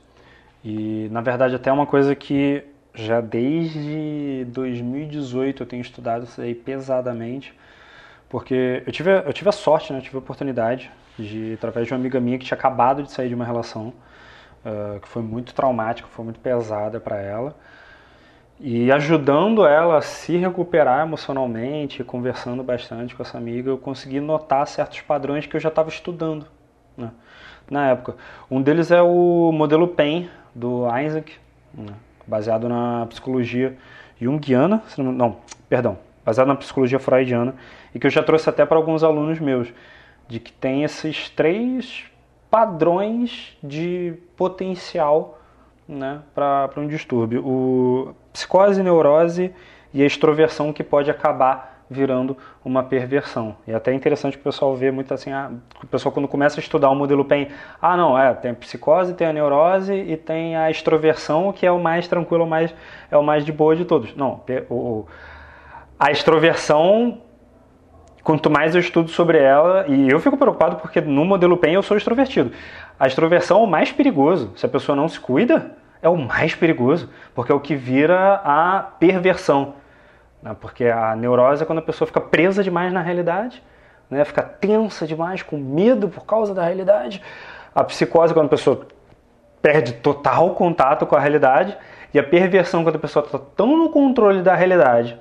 [0.62, 6.53] E, na verdade, até uma coisa que já desde 2018 eu tenho estudado isso aí
[6.53, 7.57] pesadamente.
[8.27, 9.99] Porque eu tive, eu tive a sorte, né?
[9.99, 13.29] Eu tive a oportunidade de, através de uma amiga minha que tinha acabado de sair
[13.29, 13.93] de uma relação
[14.65, 17.55] uh, que foi muito traumática, foi muito pesada para ela.
[18.59, 24.67] E ajudando ela a se recuperar emocionalmente, conversando bastante com essa amiga, eu consegui notar
[24.67, 26.47] certos padrões que eu já estava estudando
[26.97, 27.12] né,
[27.69, 28.15] na época.
[28.49, 31.34] Um deles é o modelo PEN do Isaac,
[31.73, 31.93] né,
[32.25, 33.77] baseado na psicologia
[34.19, 37.56] junguiana, não, perdão, baseada na psicologia freudiana,
[37.93, 39.73] e que eu já trouxe até para alguns alunos meus,
[40.27, 42.06] de que tem esses três
[42.49, 45.39] padrões de potencial
[45.88, 47.45] né, para um distúrbio.
[47.45, 49.53] O psicose, neurose
[49.93, 53.56] e a extroversão que pode acabar virando uma perversão.
[53.67, 55.51] E é até interessante que o pessoal vê muito assim, ah,
[55.82, 57.47] o pessoal quando começa a estudar o modelo PEN,
[57.82, 61.71] ah não, é, tem a psicose, tem a neurose e tem a extroversão, que é
[61.71, 62.73] o mais tranquilo, o mais,
[63.10, 64.15] é o mais de boa de todos.
[64.15, 65.06] Não, o,
[65.97, 67.19] a extroversão,
[68.23, 71.84] quanto mais eu estudo sobre ela, e eu fico preocupado porque no modelo PEN eu
[71.84, 72.51] sou extrovertido.
[72.99, 74.51] A extroversão é o mais perigoso.
[74.56, 78.41] Se a pessoa não se cuida, é o mais perigoso, porque é o que vira
[78.43, 79.75] a perversão.
[80.43, 80.56] Né?
[80.60, 83.63] Porque a neurose é quando a pessoa fica presa demais na realidade,
[84.10, 84.23] né?
[84.25, 87.21] fica tensa demais, com medo por causa da realidade.
[87.73, 88.86] A psicose é quando a pessoa
[89.62, 91.75] perde total contato com a realidade.
[92.13, 95.17] E a perversão é quando a pessoa está tão no controle da realidade,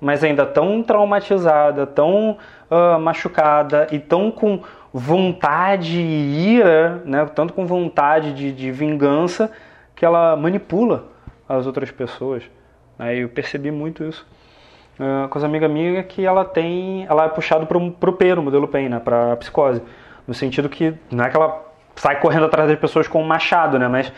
[0.00, 2.38] mas ainda tão traumatizada, tão
[2.68, 4.60] uh, machucada e tão com
[4.92, 7.24] vontade e ira, né?
[7.32, 9.52] tanto com vontade de, de vingança,
[9.94, 11.04] que ela manipula
[11.48, 12.42] as outras pessoas.
[12.98, 14.26] Aí eu percebi muito isso
[14.98, 18.42] uh, com as amigas minhas que ela tem, ela é puxada pro, pro P, no
[18.42, 19.82] modelo PEN, né, pra psicose.
[20.26, 23.78] No sentido que, não é que ela sai correndo atrás das pessoas com um machado,
[23.78, 24.12] né, mas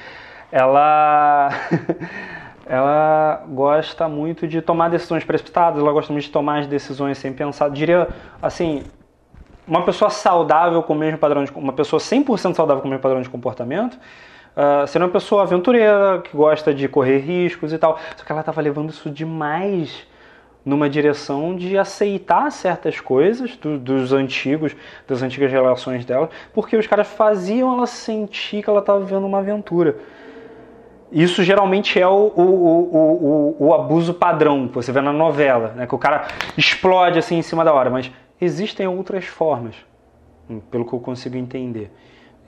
[0.51, 1.51] ela...
[2.69, 7.33] ela gosta muito de tomar decisões precipitadas, ela gosta muito de tomar as decisões sem
[7.33, 7.71] pensar.
[7.71, 8.09] Diria
[8.43, 8.85] assim,
[9.67, 13.03] uma pessoa saudável com o mesmo padrão de uma pessoa 100% saudável com o mesmo
[13.03, 13.99] padrão de comportamento,
[14.57, 17.99] uh, uma pessoa aventureira que gosta de correr riscos e tal.
[18.17, 20.07] Só que ela estava levando isso demais
[20.65, 26.87] numa direção de aceitar certas coisas do, dos antigos, das antigas relações dela, porque os
[26.87, 29.97] caras faziam ela sentir que ela estava vivendo uma aventura.
[31.11, 35.87] Isso geralmente é o, o, o, o, abuso padrão que você vê na novela, né?
[35.87, 39.75] que o cara explode assim em cima da hora, mas existem outras formas,
[40.71, 41.91] pelo que eu consigo entender.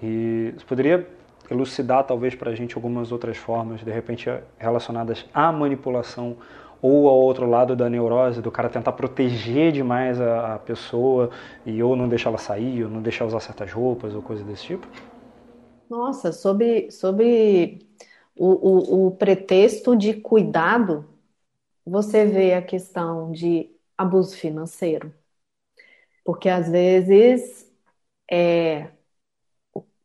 [0.02, 1.06] E você poderia
[1.50, 6.36] elucidar talvez para a gente algumas outras formas, de repente relacionadas à manipulação
[6.82, 11.30] ou ao outro lado da neurose, do cara tentar proteger demais a, a pessoa
[11.64, 14.64] e ou não deixar ela sair, ou não deixar usar certas roupas ou coisa desse
[14.64, 14.86] tipo?
[15.88, 17.86] Nossa, sobre, sobre
[18.36, 21.04] o, o, o pretexto de cuidado,
[21.84, 25.12] você vê a questão de abuso financeiro.
[26.24, 27.68] Porque às vezes
[28.30, 28.88] é,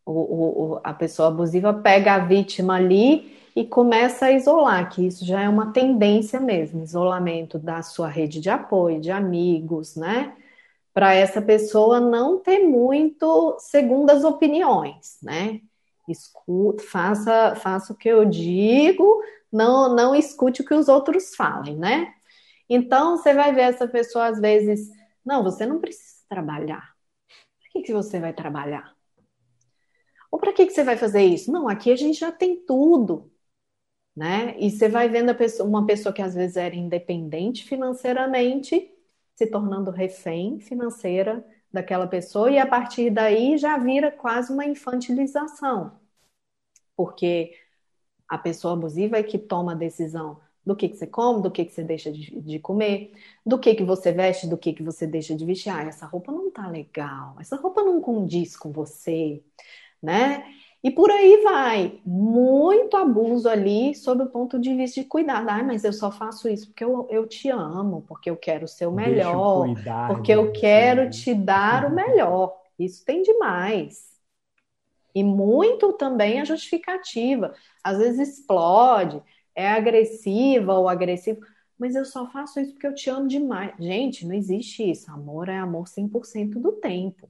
[0.06, 5.26] o, o, a pessoa abusiva pega a vítima ali e começa a isolar, que isso
[5.26, 10.36] já é uma tendência mesmo, isolamento da sua rede de apoio, de amigos, né?
[10.94, 15.62] Para essa pessoa não ter muito segundas opiniões, né?
[16.08, 21.78] Escuta, faça, faça o que eu digo, não, não escute o que os outros falem,
[21.78, 22.14] né?
[22.70, 24.90] Então você vai ver essa pessoa às vezes,
[25.26, 26.94] não, você não precisa trabalhar.
[27.62, 28.94] Por que, que você vai trabalhar?
[30.30, 31.52] Ou para que, que você vai fazer isso?
[31.52, 33.32] Não, aqui a gente já tem tudo
[34.16, 34.56] né?
[34.60, 38.92] E você vai vendo pessoa, uma pessoa que às vezes era independente financeiramente,
[39.36, 46.00] se tornando refém financeira daquela pessoa, e a partir daí já vira quase uma infantilização,
[46.96, 47.54] porque
[48.28, 51.64] a pessoa abusiva é que toma a decisão do que, que você come, do que,
[51.66, 53.14] que você deixa de, de comer,
[53.46, 55.70] do que, que você veste, do que, que você deixa de vestir.
[55.70, 59.44] Ah, essa roupa não tá legal, essa roupa não condiz com você,
[60.02, 60.44] né?
[60.86, 62.00] E por aí vai.
[62.06, 65.50] Muito abuso ali sob o ponto de vista de cuidado.
[65.50, 68.86] Ai, mas eu só faço isso porque eu, eu te amo, porque eu quero ser
[68.86, 72.56] o melhor, cuidar, porque eu quero te dar o melhor.
[72.78, 74.12] Isso tem demais.
[75.16, 77.56] E muito também a justificativa.
[77.84, 79.24] Às vezes explode,
[79.56, 81.40] é agressiva ou agressivo.
[81.80, 83.74] Mas eu só faço isso porque eu te amo demais.
[83.80, 85.10] Gente, não existe isso.
[85.10, 87.28] Amor é amor 100% do tempo.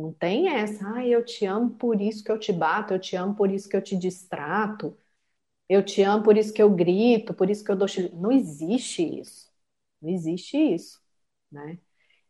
[0.00, 3.16] Não tem essa, ah, eu te amo por isso que eu te bato, eu te
[3.16, 4.96] amo por isso que eu te distrato,
[5.68, 7.88] eu te amo por isso que eu grito, por isso que eu dou.
[8.14, 9.50] Não existe isso.
[10.02, 11.00] Não existe isso,
[11.52, 11.78] né?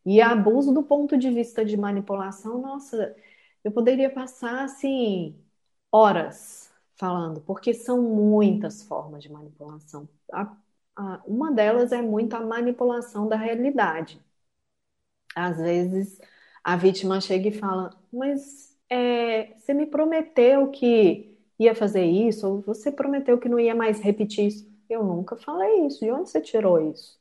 [0.07, 3.15] E abuso do ponto de vista de manipulação, nossa,
[3.65, 5.37] eu poderia passar assim
[5.93, 10.09] horas falando, porque são muitas formas de manipulação.
[10.33, 10.57] A,
[10.97, 14.21] a, uma delas é muito a manipulação da realidade.
[15.35, 16.19] Às vezes
[16.65, 22.61] a vítima chega e fala: Mas é, você me prometeu que ia fazer isso, ou
[22.63, 24.71] você prometeu que não ia mais repetir isso.
[24.89, 26.01] Eu nunca falei isso.
[26.01, 27.19] De onde você tirou isso?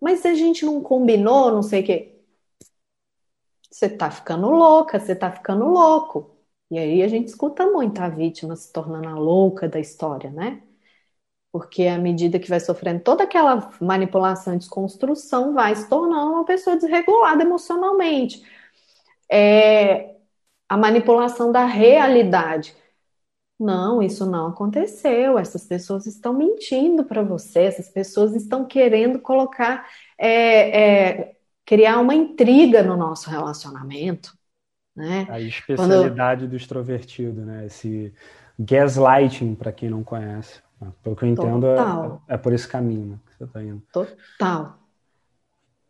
[0.00, 2.14] Mas se a gente não combinou, não sei o quê.
[3.70, 6.36] Você tá ficando louca, você tá ficando louco.
[6.70, 10.62] E aí a gente escuta muito a vítima se tornando a louca da história, né?
[11.50, 16.44] Porque à medida que vai sofrendo toda aquela manipulação e desconstrução, vai se tornando uma
[16.44, 18.42] pessoa desregulada emocionalmente.
[19.30, 20.14] É,
[20.68, 22.74] a manipulação da realidade.
[23.58, 25.38] Não, isso não aconteceu.
[25.38, 32.14] Essas pessoas estão mentindo para você, essas pessoas estão querendo colocar, é, é, criar uma
[32.14, 34.36] intriga no nosso relacionamento.
[34.94, 35.26] Né?
[35.28, 36.50] A especialidade Quando...
[36.50, 37.66] do extrovertido, né?
[37.66, 38.12] Esse
[38.58, 40.60] gaslighting, para quem não conhece.
[41.02, 43.82] Pelo que eu entendo, é, é, por esse caminho né, que você está indo.
[43.92, 44.78] Total.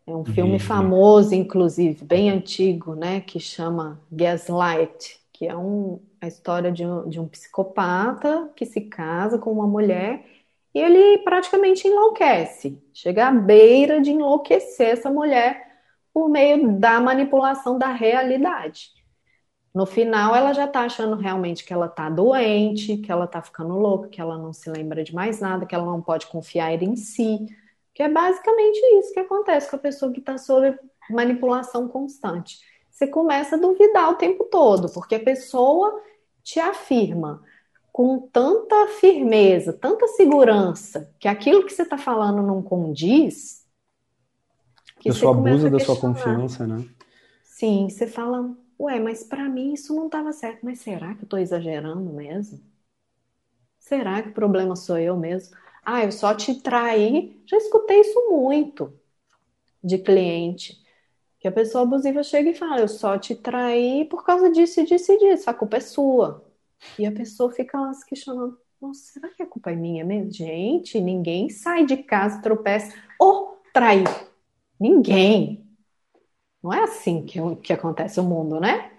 [0.07, 3.20] É um filme famoso, inclusive, bem antigo, né?
[3.20, 8.80] Que chama Gaslight, que é um, a história de um, de um psicopata que se
[8.80, 10.24] casa com uma mulher
[10.74, 12.82] e ele praticamente enlouquece.
[12.95, 15.66] Chega à beira de enlouquecer essa mulher
[16.12, 18.93] por meio da manipulação da realidade.
[19.79, 23.79] No final, ela já tá achando realmente que ela tá doente, que ela tá ficando
[23.79, 26.97] louca, que ela não se lembra de mais nada, que ela não pode confiar em
[26.97, 27.47] si.
[27.95, 30.76] Que é basicamente isso que acontece com a pessoa que está sob
[31.09, 32.59] manipulação constante.
[32.91, 36.03] Você começa a duvidar o tempo todo, porque a pessoa
[36.43, 37.41] te afirma
[37.93, 43.64] com tanta firmeza, tanta segurança, que aquilo que você está falando não condiz.
[44.99, 46.85] Que a pessoa abusa da sua confiança, né?
[47.45, 50.64] Sim, você fala, Ué, mas para mim isso não estava certo.
[50.64, 52.61] Mas será que eu estou exagerando mesmo?
[53.79, 55.57] Será que o problema sou eu mesmo?
[55.85, 57.41] Ah, eu só te traí.
[57.47, 58.93] Já escutei isso muito
[59.83, 60.79] de cliente.
[61.41, 65.12] Que a pessoa abusiva chega e fala: Eu só te traí por causa disso disso
[65.12, 65.51] e disso.
[65.51, 66.45] A culpa é sua.
[66.99, 70.33] E a pessoa fica lá se questionando: Nossa, será que a culpa é minha mesmo?
[70.33, 72.95] Gente, ninguém sai de casa, tropeça.
[73.20, 74.07] Ou trair.
[74.81, 75.67] Ninguém.
[76.68, 78.90] Não é assim que, que acontece o mundo, né?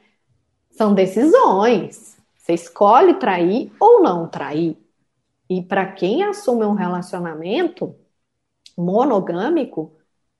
[0.71, 2.17] São decisões.
[2.35, 4.75] Você escolhe trair ou não trair.
[5.47, 7.95] E para quem assume um relacionamento
[8.75, 9.91] monogâmico,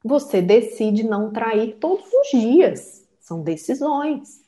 [0.04, 3.08] você decide não trair todos os dias.
[3.20, 4.42] São decisões.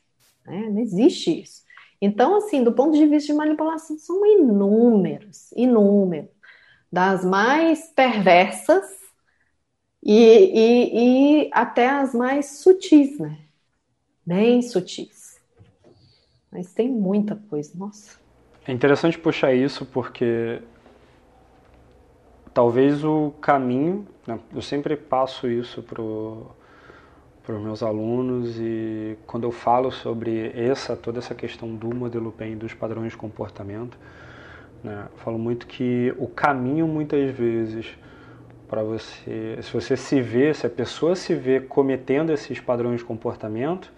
[0.44, 0.68] Né?
[0.68, 1.62] Não existe isso.
[2.00, 6.30] Então, assim, do ponto de vista de manipulação, são inúmeros, inúmeros.
[6.90, 9.01] Das mais perversas
[10.02, 13.38] e, e, e até as mais sutis, né?
[14.26, 15.40] Bem sutis.
[16.50, 18.18] Mas tem muita coisa, nossa.
[18.66, 20.60] É interessante puxar isso porque
[22.52, 24.38] talvez o caminho, né?
[24.54, 31.18] eu sempre passo isso para os meus alunos e quando eu falo sobre essa toda
[31.18, 33.98] essa questão do modelo PEN dos padrões de comportamento,
[34.84, 35.08] né?
[35.16, 37.96] falo muito que o caminho muitas vezes
[38.72, 43.04] para você, se você se vê, se a pessoa se vê cometendo esses padrões de
[43.04, 43.92] comportamento,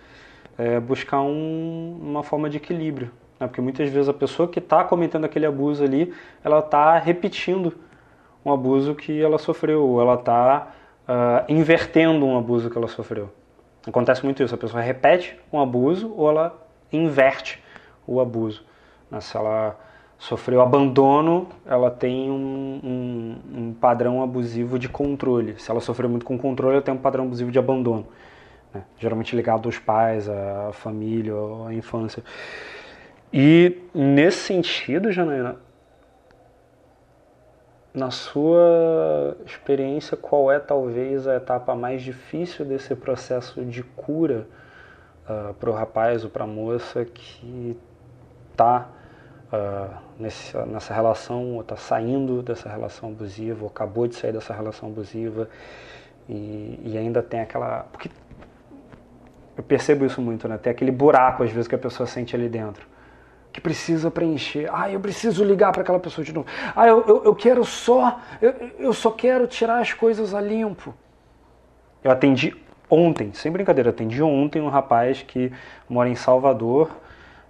[0.59, 3.09] é buscar um, uma forma de equilíbrio.
[3.39, 3.47] Né?
[3.47, 6.13] Porque muitas vezes a pessoa que está cometendo aquele abuso ali,
[6.43, 7.73] ela está repetindo
[8.45, 12.89] um abuso que ela sofreu, ou ela está uh, ah, invertendo um abuso que ela
[12.89, 13.31] sofreu.
[13.87, 16.53] Acontece muito isso, a pessoa repete um abuso ou ela
[16.93, 17.63] inverte
[18.05, 18.65] o abuso.
[19.09, 19.21] Né?
[19.21, 19.79] Se ela
[20.25, 25.55] sofreu abandono, ela tem um, um, um, padrão abusivo de controle.
[25.61, 28.07] Se ela sofreu muito com controle, ela tem um padrão abusivo de abandono.
[28.73, 28.85] Né?
[28.99, 31.35] Geralmente ligado aos pais, à família,
[31.69, 32.25] à infância.
[33.31, 35.57] E nesse sentido, Janaína,
[37.93, 44.47] na sua experiência, qual é talvez a etapa mais difícil desse processo de cura
[45.29, 47.77] uh, para o rapaz ou para a moça que
[48.53, 48.89] está
[49.55, 54.53] uh, nessa, nessa relação, ou está saindo dessa relação abusiva, ou acabou de sair dessa
[54.53, 55.49] relação abusiva,
[56.29, 57.87] e, e, ainda tem aquela.
[57.93, 58.11] Porque
[59.57, 60.57] eu percebo isso muito, né?
[60.57, 62.87] Tem aquele buraco, às vezes, que a pessoa sente ali dentro.
[63.53, 64.69] Que precisa preencher.
[64.73, 66.47] Ah, eu preciso ligar para aquela pessoa de novo.
[66.75, 68.19] Ah, eu, eu, eu quero só.
[68.41, 70.95] Eu, eu só quero tirar as coisas a limpo.
[72.03, 72.57] Eu atendi
[72.89, 75.53] ontem, sem brincadeira, atendi ontem um rapaz que
[75.89, 76.91] mora em Salvador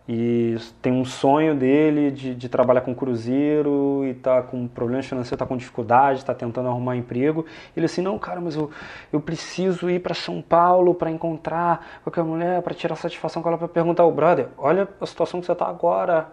[0.06, 5.38] e tem um sonho dele de, de trabalhar com cruzeiro e tá com problemas financeiros,
[5.38, 7.46] tá com dificuldade, está tentando arrumar emprego.
[7.74, 8.70] Ele assim, não, cara, mas eu,
[9.10, 13.56] eu preciso ir para São Paulo para encontrar qualquer mulher, para tirar satisfação com ela,
[13.56, 16.28] para perguntar ao brother, olha a situação que você está agora.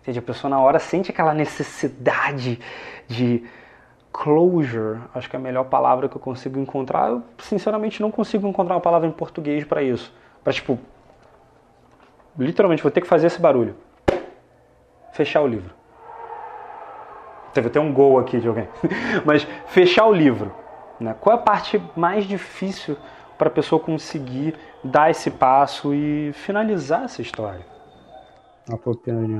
[0.00, 0.20] Entende?
[0.20, 2.60] A pessoa na hora sente aquela necessidade
[3.08, 3.44] de
[4.12, 7.08] closure, acho que é a melhor palavra que eu consigo encontrar.
[7.08, 10.12] Eu, sinceramente, não consigo encontrar uma palavra em português para isso.
[10.44, 10.78] Para, tipo,
[12.38, 13.74] literalmente vou ter que fazer esse barulho.
[15.12, 15.74] Fechar o livro.
[17.52, 18.68] Teve até um gol aqui de alguém.
[19.24, 20.52] Mas fechar o livro.
[20.98, 21.14] Né?
[21.20, 22.96] Qual é a parte mais difícil
[23.36, 27.66] para a pessoa conseguir dar esse passo e finalizar essa história?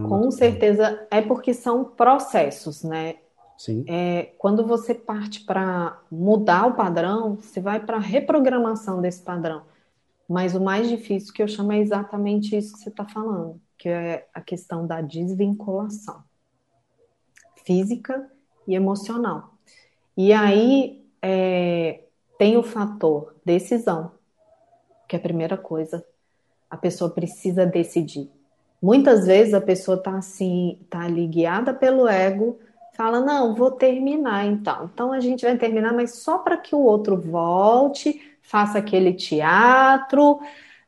[0.09, 3.16] Com certeza é porque são processos, né?
[3.57, 3.84] Sim.
[3.86, 9.62] É, quando você parte para mudar o padrão, você vai para a reprogramação desse padrão.
[10.29, 13.89] Mas o mais difícil que eu chamo é exatamente isso que você está falando, que
[13.89, 16.23] é a questão da desvinculação
[17.64, 18.31] física
[18.66, 19.55] e emocional.
[20.16, 22.05] E aí é,
[22.39, 24.12] tem o fator decisão,
[25.09, 26.05] que é a primeira coisa.
[26.70, 28.31] A pessoa precisa decidir.
[28.81, 32.59] Muitas vezes a pessoa está assim, está ali guiada pelo ego,
[32.95, 34.91] fala, não, vou terminar então.
[34.93, 40.40] Então a gente vai terminar, mas só para que o outro volte, faça aquele teatro,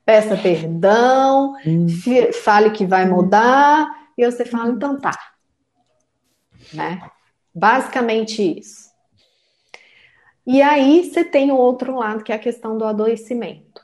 [0.04, 1.86] peça perdão, hum.
[2.42, 3.86] fale que vai mudar,
[4.16, 5.16] e você fala, então tá.
[6.72, 7.00] Né?
[7.54, 8.92] Basicamente isso.
[10.46, 13.82] E aí você tem o outro lado, que é a questão do adoecimento.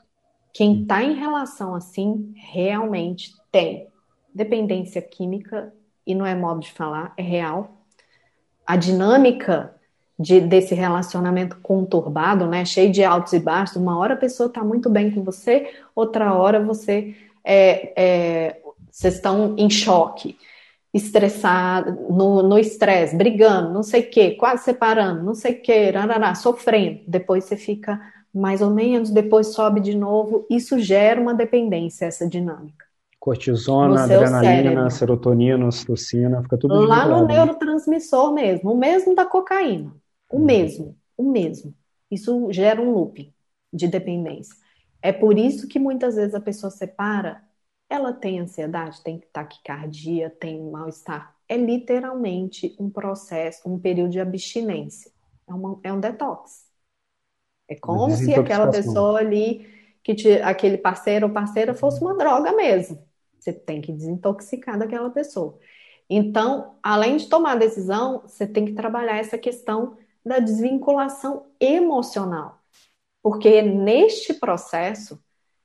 [0.53, 3.87] Quem está em relação assim, realmente tem
[4.33, 5.73] dependência química,
[6.05, 7.85] e não é modo de falar, é real.
[8.65, 9.75] A dinâmica
[10.21, 14.63] de, desse relacionamento conturbado, né, cheio de altos e baixos, uma hora a pessoa está
[14.63, 18.61] muito bem com você, outra hora você é, é,
[18.91, 20.37] vocês estão em choque
[20.93, 26.35] estressado, no estresse, brigando, não sei o quê, quase separando, não sei o quê, rarará,
[26.35, 26.99] sofrendo.
[27.07, 27.99] Depois você fica
[28.33, 30.45] mais ou menos, depois sobe de novo.
[30.49, 32.85] Isso gera uma dependência, essa dinâmica.
[33.19, 39.93] Cortisona, adrenalina, serotonina, ocitocina, fica tudo Lá no neurotransmissor mesmo, o mesmo da cocaína.
[40.31, 40.45] O uhum.
[40.45, 41.75] mesmo, o mesmo.
[42.09, 43.33] Isso gera um loop
[43.71, 44.55] de dependência.
[45.01, 47.43] É por isso que muitas vezes a pessoa separa
[47.91, 51.35] ela tem ansiedade, tem taquicardia, tem mal-estar.
[51.47, 55.11] É literalmente um processo, um período de abstinência.
[55.45, 56.65] É, uma, é um detox.
[57.67, 59.67] É como se aquela pessoa ali,
[60.01, 62.97] que te, aquele parceiro ou parceira fosse uma droga mesmo.
[63.37, 65.59] Você tem que desintoxicar daquela pessoa.
[66.09, 72.59] Então, além de tomar a decisão, você tem que trabalhar essa questão da desvinculação emocional.
[73.21, 75.21] Porque neste processo,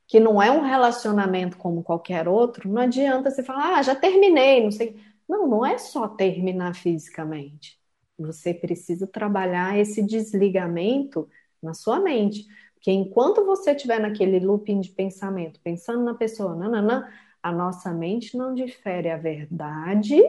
[0.07, 4.63] que não é um relacionamento como qualquer outro, não adianta você falar, ah, já terminei,
[4.63, 4.97] não sei.
[5.29, 7.79] Não, não é só terminar fisicamente.
[8.19, 11.29] Você precisa trabalhar esse desligamento
[11.63, 12.47] na sua mente.
[12.75, 17.09] Porque enquanto você estiver naquele looping de pensamento, pensando na pessoa, nananã,
[17.43, 20.23] a nossa mente não difere a verdade,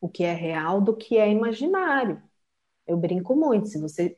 [0.00, 2.22] o que é real, do que é imaginário.
[2.88, 4.16] Eu brinco muito, se você.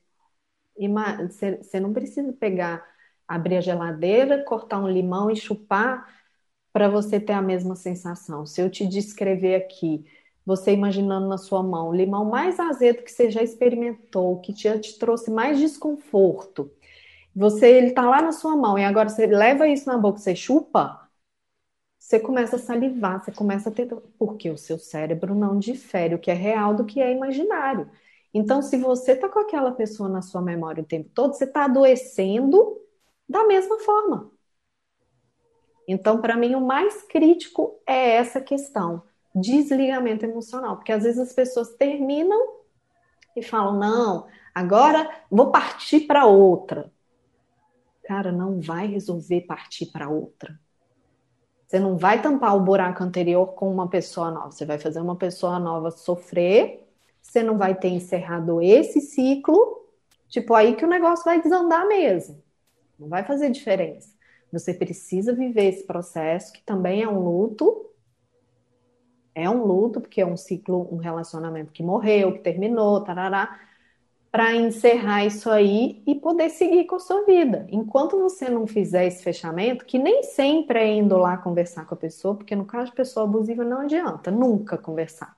[1.60, 2.84] Você não precisa pegar
[3.28, 6.04] abrir a geladeira, cortar um limão e chupar
[6.72, 8.46] para você ter a mesma sensação.
[8.46, 10.04] Se eu te descrever aqui,
[10.44, 14.68] você imaginando na sua mão o limão mais azedo que você já experimentou, que te,
[14.80, 16.72] te trouxe mais desconforto,
[17.34, 20.36] você ele está lá na sua mão e agora você leva isso na boca, você
[20.36, 21.08] chupa,
[21.98, 26.18] você começa a salivar, você começa a ter porque o seu cérebro não difere o
[26.18, 27.88] que é real do que é imaginário.
[28.32, 31.64] Então, se você está com aquela pessoa na sua memória o tempo todo, você está
[31.64, 32.80] adoecendo
[33.28, 34.30] da mesma forma.
[35.86, 39.02] Então, para mim, o mais crítico é essa questão,
[39.34, 42.60] desligamento emocional, porque às vezes as pessoas terminam
[43.34, 46.92] e falam: não, agora vou partir para outra.
[48.04, 50.58] Cara, não vai resolver partir para outra.
[51.66, 54.50] Você não vai tampar o buraco anterior com uma pessoa nova.
[54.50, 56.84] Você vai fazer uma pessoa nova sofrer.
[57.30, 59.86] Você não vai ter encerrado esse ciclo.
[60.28, 62.42] Tipo, aí que o negócio vai desandar mesmo.
[62.98, 64.12] Não vai fazer diferença.
[64.52, 67.88] Você precisa viver esse processo, que também é um luto.
[69.32, 73.60] É um luto, porque é um ciclo, um relacionamento que morreu, que terminou, tarará,
[74.32, 77.64] para encerrar isso aí e poder seguir com a sua vida.
[77.70, 81.98] Enquanto você não fizer esse fechamento, que nem sempre é indo lá conversar com a
[81.98, 85.36] pessoa, porque no caso de pessoa abusiva não adianta nunca conversar.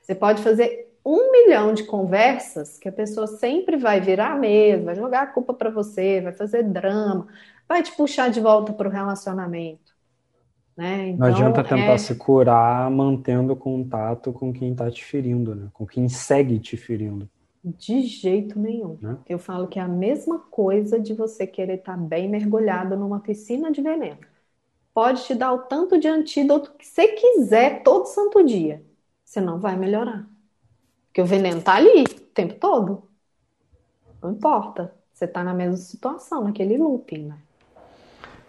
[0.00, 4.94] Você pode fazer um milhão de conversas que a pessoa sempre vai virar mesa, vai
[4.94, 7.26] jogar a culpa para você, vai fazer drama,
[7.68, 9.96] vai te puxar de volta para o relacionamento.
[10.76, 11.08] Né?
[11.08, 11.98] Então, Não adianta tentar é...
[11.98, 15.68] se curar mantendo contato com quem está te ferindo, né?
[15.72, 17.28] com quem segue te ferindo.
[17.64, 18.96] De jeito nenhum.
[19.00, 19.18] Né?
[19.28, 23.18] Eu falo que é a mesma coisa de você querer estar tá bem mergulhado numa
[23.18, 24.18] piscina de veneno.
[24.94, 28.82] Pode te dar o tanto de antídoto que você quiser todo santo dia.
[29.24, 30.26] Você não vai melhorar.
[31.18, 33.02] Porque o veneno tá ali o tempo todo.
[34.22, 34.94] Não importa.
[35.12, 37.38] Você tá na mesma situação, naquele looping, né?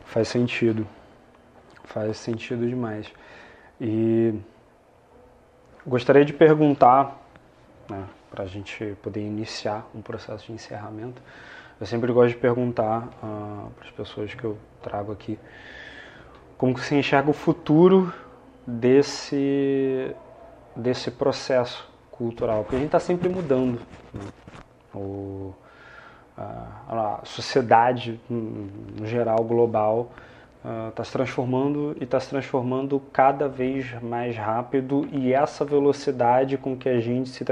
[0.06, 0.88] Faz sentido.
[1.86, 3.12] Faz sentido demais.
[3.82, 4.36] E
[5.84, 7.20] gostaria de perguntar,
[7.90, 11.20] né, para a gente poder iniciar um processo de encerramento.
[11.82, 15.40] Eu sempre gosto de perguntar uh, para as pessoas que eu trago aqui
[16.56, 18.14] como que se enxerga o futuro
[18.68, 20.16] desse,
[20.76, 21.89] desse processo
[22.20, 23.80] cultural, porque a gente está sempre mudando.
[24.14, 24.22] Né?
[24.94, 25.54] O,
[26.38, 30.12] a, a, sociedade, no geral, global,
[30.90, 36.58] está uh, se transformando e está se transformando cada vez mais rápido e essa velocidade
[36.58, 37.46] com que a gente se,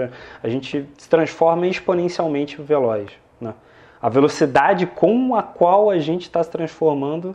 [0.43, 3.09] a gente se transforma exponencialmente veloz.
[3.39, 3.53] Né?
[4.01, 7.33] A velocidade com a qual a gente está se transformando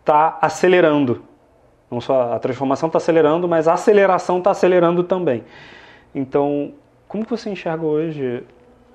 [0.00, 1.22] está acelerando.
[1.88, 5.44] Não só a transformação está acelerando, mas a aceleração está acelerando também.
[6.14, 6.72] Então,
[7.06, 8.44] como você enxerga hoje,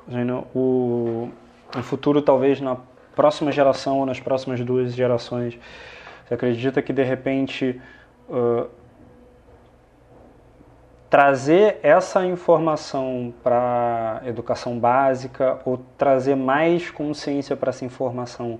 [0.08, 1.30] Gênio, o,
[1.76, 2.78] o futuro talvez na
[3.16, 5.58] próxima geração ou nas próximas duas gerações?
[6.26, 7.80] Você acredita que de repente
[8.30, 8.68] uh,
[11.10, 18.60] trazer essa informação para educação básica ou trazer mais consciência para essa informação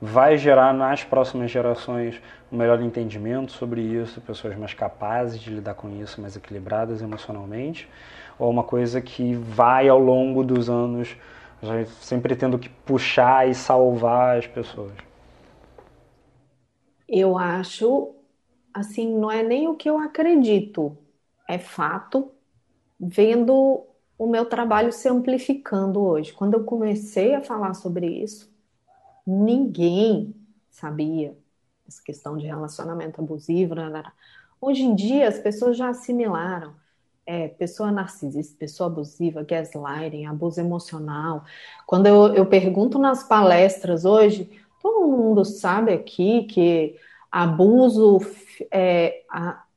[0.00, 2.20] vai gerar nas próximas gerações
[2.52, 7.88] um melhor entendimento sobre isso, pessoas mais capazes de lidar com isso, mais equilibradas emocionalmente,
[8.38, 11.16] ou uma coisa que vai ao longo dos anos
[12.00, 14.92] sempre tendo que puxar e salvar as pessoas?
[17.08, 18.14] Eu acho,
[18.72, 20.98] assim, não é nem o que eu acredito,
[21.48, 22.32] é fato,
[23.00, 23.86] vendo
[24.18, 26.32] o meu trabalho se amplificando hoje.
[26.32, 28.53] Quando eu comecei a falar sobre isso,
[29.26, 30.34] Ninguém
[30.70, 31.36] sabia
[31.86, 33.74] essa questão de relacionamento abusivo.
[33.74, 34.12] Né, né, né.
[34.60, 36.74] Hoje em dia, as pessoas já assimilaram
[37.26, 41.44] é, pessoa narcisista, pessoa abusiva, gaslighting, abuso emocional.
[41.86, 44.50] Quando eu, eu pergunto nas palestras hoje,
[44.82, 46.96] todo mundo sabe aqui que
[47.30, 48.20] abuso,
[48.70, 49.22] é,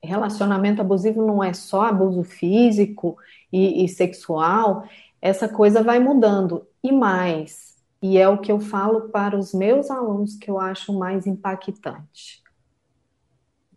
[0.04, 3.18] relacionamento abusivo não é só abuso físico
[3.52, 4.84] e, e sexual,
[5.22, 6.68] essa coisa vai mudando.
[6.84, 10.94] E mais, e é o que eu falo para os meus alunos que eu acho
[10.94, 12.44] mais impactante.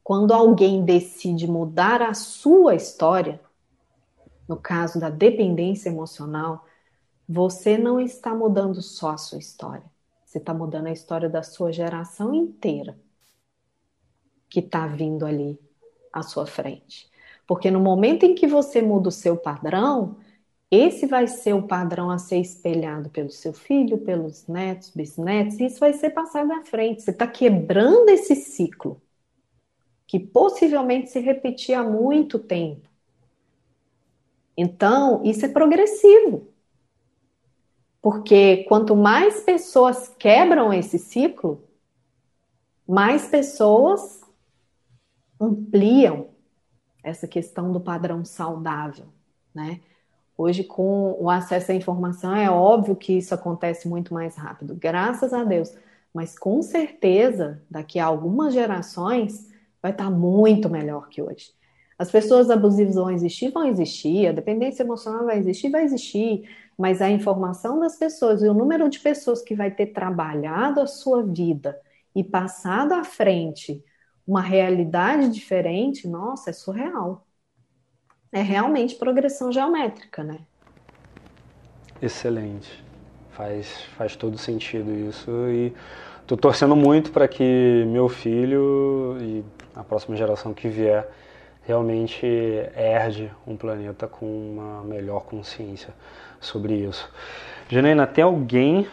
[0.02, 3.40] Quando alguém decide mudar a sua história,
[4.48, 6.66] no caso da dependência emocional,
[7.28, 9.84] você não está mudando só a sua história.
[10.24, 12.98] Você está mudando a história da sua geração inteira
[14.48, 15.58] que está vindo ali
[16.12, 17.08] à sua frente.
[17.46, 20.16] Porque no momento em que você muda o seu padrão,
[20.70, 25.66] esse vai ser o padrão a ser espelhado pelo seu filho, pelos netos, bisnetos, e
[25.66, 27.02] isso vai ser passado à frente.
[27.02, 29.02] Você está quebrando esse ciclo,
[30.06, 32.88] que possivelmente se repetir há muito tempo.
[34.56, 36.48] Então, isso é progressivo.
[38.00, 41.62] Porque quanto mais pessoas quebram esse ciclo,
[42.86, 44.20] mais pessoas
[45.40, 46.28] ampliam
[47.02, 49.06] essa questão do padrão saudável,
[49.54, 49.80] né?
[50.42, 55.34] Hoje, com o acesso à informação, é óbvio que isso acontece muito mais rápido, graças
[55.34, 55.76] a Deus.
[56.14, 59.50] Mas com certeza, daqui a algumas gerações,
[59.82, 61.52] vai estar muito melhor que hoje.
[61.98, 67.02] As pessoas abusivas vão existir, vão existir, a dependência emocional vai existir, vai existir, mas
[67.02, 71.22] a informação das pessoas e o número de pessoas que vai ter trabalhado a sua
[71.22, 71.78] vida
[72.16, 73.84] e passado à frente
[74.26, 77.26] uma realidade diferente, nossa, é surreal
[78.32, 80.38] é realmente progressão geométrica, né?
[82.00, 82.82] Excelente.
[83.32, 85.72] Faz, faz todo sentido isso e
[86.20, 91.08] estou torcendo muito para que meu filho e a próxima geração que vier
[91.62, 92.26] realmente
[92.74, 95.94] herde um planeta com uma melhor consciência
[96.40, 97.10] sobre isso.
[97.68, 98.86] Janaína, tem alguém,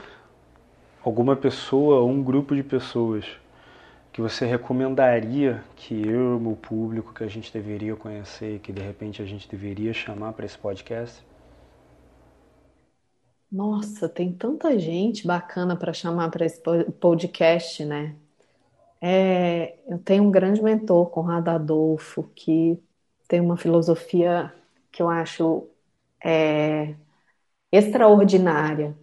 [1.04, 3.26] alguma pessoa, um grupo de pessoas
[4.18, 9.22] que você recomendaria que eu, meu público, que a gente deveria conhecer, que de repente
[9.22, 11.24] a gente deveria chamar para esse podcast?
[13.51, 16.59] Nossa, tem tanta gente bacana para chamar para esse
[16.99, 18.15] podcast, né?
[18.99, 22.82] É, eu tenho um grande mentor, Conrado Adolfo, que
[23.28, 24.51] tem uma filosofia
[24.91, 25.68] que eu acho
[26.26, 26.95] é,
[27.72, 28.97] extraordinária.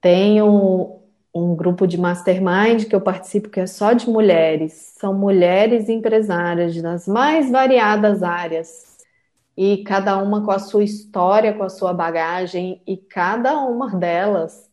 [0.00, 1.03] Tenho
[1.34, 4.72] um grupo de mastermind que eu participo que é só de mulheres.
[4.98, 8.94] São mulheres empresárias das mais variadas áreas.
[9.56, 14.70] E cada uma com a sua história, com a sua bagagem, e cada uma delas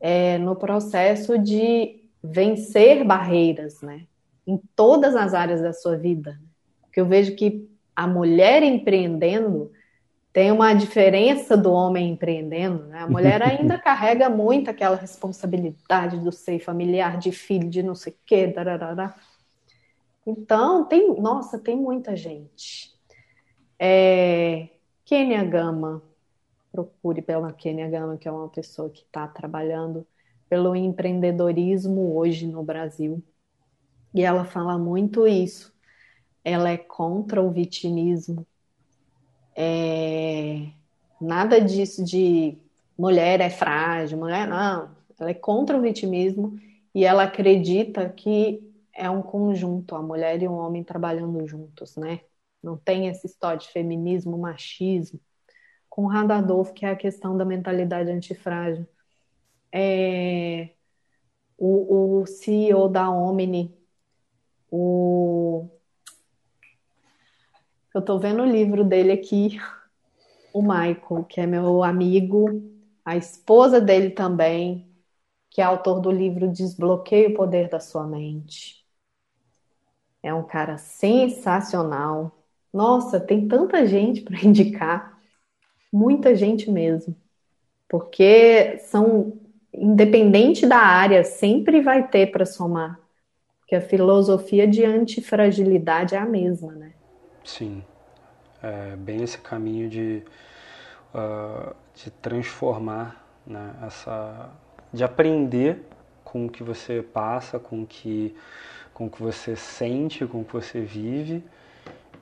[0.00, 4.02] é, no processo de vencer barreiras, né?
[4.46, 6.38] Em todas as áreas da sua vida.
[6.82, 9.72] Porque eu vejo que a mulher empreendendo,
[10.36, 12.98] tem uma diferença do homem empreendendo, né?
[12.98, 18.12] A mulher ainda carrega muito aquela responsabilidade do ser familiar, de filho, de não sei
[18.12, 19.14] o quê, dararara.
[20.26, 22.94] Então, tem, nossa, tem muita gente.
[23.78, 24.68] É,
[25.06, 26.02] Kenia Gama,
[26.70, 30.06] procure pela Kenia Gama, que é uma pessoa que está trabalhando
[30.50, 33.24] pelo empreendedorismo hoje no Brasil.
[34.12, 35.72] E ela fala muito isso.
[36.44, 38.46] Ela é contra o vitimismo,
[39.56, 40.70] É,
[41.20, 42.58] nada disso de
[42.98, 44.94] mulher é frágil, mulher não.
[45.18, 46.58] Ela é contra o vitimismo
[46.94, 52.20] e ela acredita que é um conjunto, a mulher e o homem trabalhando juntos, né?
[52.62, 55.20] Não tem essa história de feminismo, machismo.
[55.88, 58.86] Com Adolfo, que é a questão da mentalidade antifrágil.
[59.72, 60.70] É,
[61.56, 63.74] o, o CEO da Omni,
[64.70, 65.68] o
[67.96, 69.58] eu estou vendo o livro dele aqui,
[70.52, 72.62] o Michael, que é meu amigo,
[73.02, 74.86] a esposa dele também,
[75.50, 78.84] que é autor do livro Desbloqueie o Poder da Sua Mente.
[80.22, 82.36] É um cara sensacional.
[82.70, 85.18] Nossa, tem tanta gente para indicar,
[85.90, 87.16] muita gente mesmo.
[87.88, 89.40] Porque são,
[89.72, 93.00] independente da área, sempre vai ter para somar.
[93.60, 96.95] Porque a filosofia de antifragilidade é a mesma, né?
[97.46, 97.82] Sim.
[98.60, 100.22] É bem esse caminho de,
[101.14, 104.50] uh, de transformar né, essa
[104.92, 105.86] de aprender
[106.24, 108.34] com o que você passa, com o que,
[108.92, 111.44] com o que você sente, com o que você vive.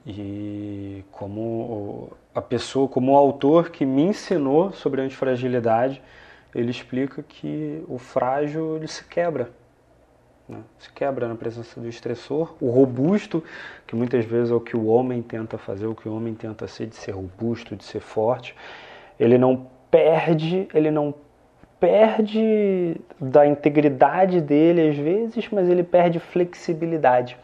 [0.07, 6.03] E como a pessoa, como o autor que me ensinou sobre antifragilidade,
[6.55, 9.51] ele explica que o frágil ele se quebra.
[10.49, 10.59] Né?
[10.79, 12.55] Se quebra na presença do estressor.
[12.61, 13.43] O robusto,
[13.87, 16.69] que muitas vezes é o que o homem tenta fazer, o que o homem tenta
[16.69, 18.55] ser, de ser robusto, de ser forte,
[19.19, 21.15] ele não perde, ele não
[21.81, 27.37] perde da integridade dele às vezes, mas ele perde flexibilidade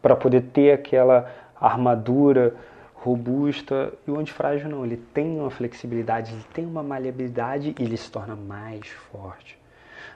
[0.00, 1.30] para poder ter aquela
[1.60, 2.54] armadura
[2.94, 3.92] robusta.
[4.06, 8.10] E o antifrágil não, ele tem uma flexibilidade, ele tem uma maleabilidade e ele se
[8.10, 9.57] torna mais forte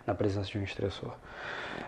[0.07, 1.12] na presença de um estressor.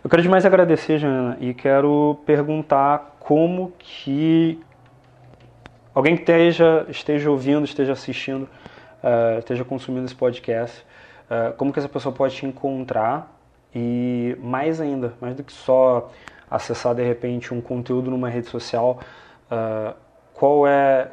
[0.03, 4.61] Eu quero demais agradecer, Jana, e quero perguntar como que
[5.95, 8.45] alguém que esteja, esteja ouvindo, esteja assistindo,
[9.03, 10.85] uh, esteja consumindo esse podcast,
[11.31, 13.35] ah, como que essa pessoa pode te encontrar
[13.75, 16.11] e mais ainda, mais do que só
[16.51, 19.01] acessar de repente um conteúdo numa rede social,
[19.51, 19.95] uh,
[20.33, 21.11] qual é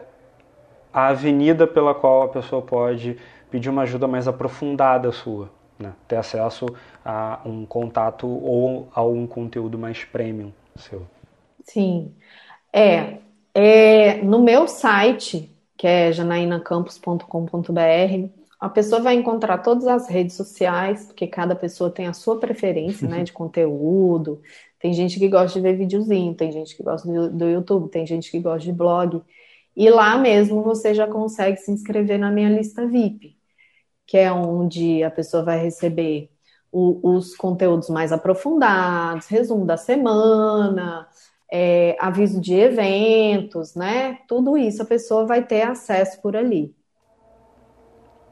[0.93, 3.18] a avenida pela qual a pessoa pode
[3.49, 5.49] pedir uma ajuda mais aprofundada sua,
[5.82, 5.93] né?
[6.07, 6.67] ter acesso
[7.03, 11.07] a um contato ou a um conteúdo mais premium seu.
[11.63, 12.13] Sim,
[12.71, 13.17] é,
[13.53, 21.05] é no meu site que é janaínacampos.com.br a pessoa vai encontrar todas as redes sociais,
[21.05, 24.39] porque cada pessoa tem a sua preferência, né, de conteúdo.
[24.79, 28.05] Tem gente que gosta de ver videozinho, tem gente que gosta do, do YouTube, tem
[28.05, 29.23] gente que gosta de blog.
[29.75, 33.36] E lá mesmo você já consegue se inscrever na minha lista VIP,
[34.06, 36.30] que é onde a pessoa vai receber
[36.72, 41.08] o, os conteúdos mais aprofundados, resumo da semana,
[41.52, 44.20] é, aviso de eventos, né?
[44.28, 46.74] Tudo isso a pessoa vai ter acesso por ali.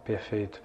[0.06, 0.62] Perfeito.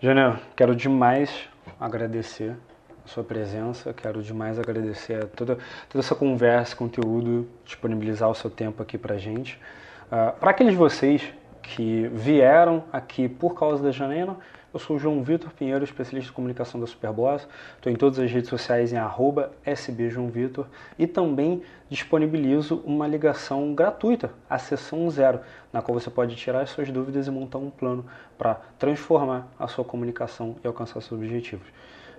[0.00, 1.30] Janel, quero demais
[1.78, 2.56] agradecer
[3.04, 8.82] a sua presença, quero demais agradecer toda, toda essa conversa, conteúdo, disponibilizar o seu tempo
[8.82, 9.60] aqui pra gente.
[10.06, 11.22] Uh, para aqueles de vocês
[11.62, 14.38] que vieram aqui por causa da Janela,
[14.72, 17.48] eu sou o João Vitor Pinheiro, especialista em comunicação da Superboss.
[17.74, 24.30] Estou em todas as redes sociais em arroba sbjoãovitor e também disponibilizo uma ligação gratuita,
[24.48, 25.40] a sessão zero,
[25.72, 28.04] na qual você pode tirar as suas dúvidas e montar um plano
[28.38, 31.66] para transformar a sua comunicação e alcançar seus objetivos.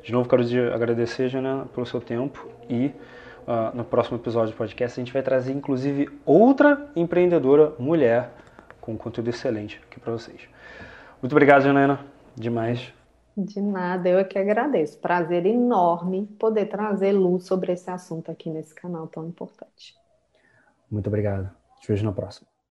[0.04, 2.88] De novo, quero agradecer, Jana, pelo seu tempo e
[3.48, 8.41] uh, no próximo episódio do podcast a gente vai trazer inclusive outra empreendedora mulher
[8.82, 10.42] com conteúdo excelente aqui para vocês.
[11.22, 12.04] Muito obrigado, Janaina.
[12.36, 12.92] Demais.
[13.38, 15.00] De nada, eu é que agradeço.
[15.00, 19.96] Prazer enorme poder trazer luz sobre esse assunto aqui nesse canal tão importante.
[20.90, 21.50] Muito obrigado.
[21.80, 22.51] Te vejo na próxima.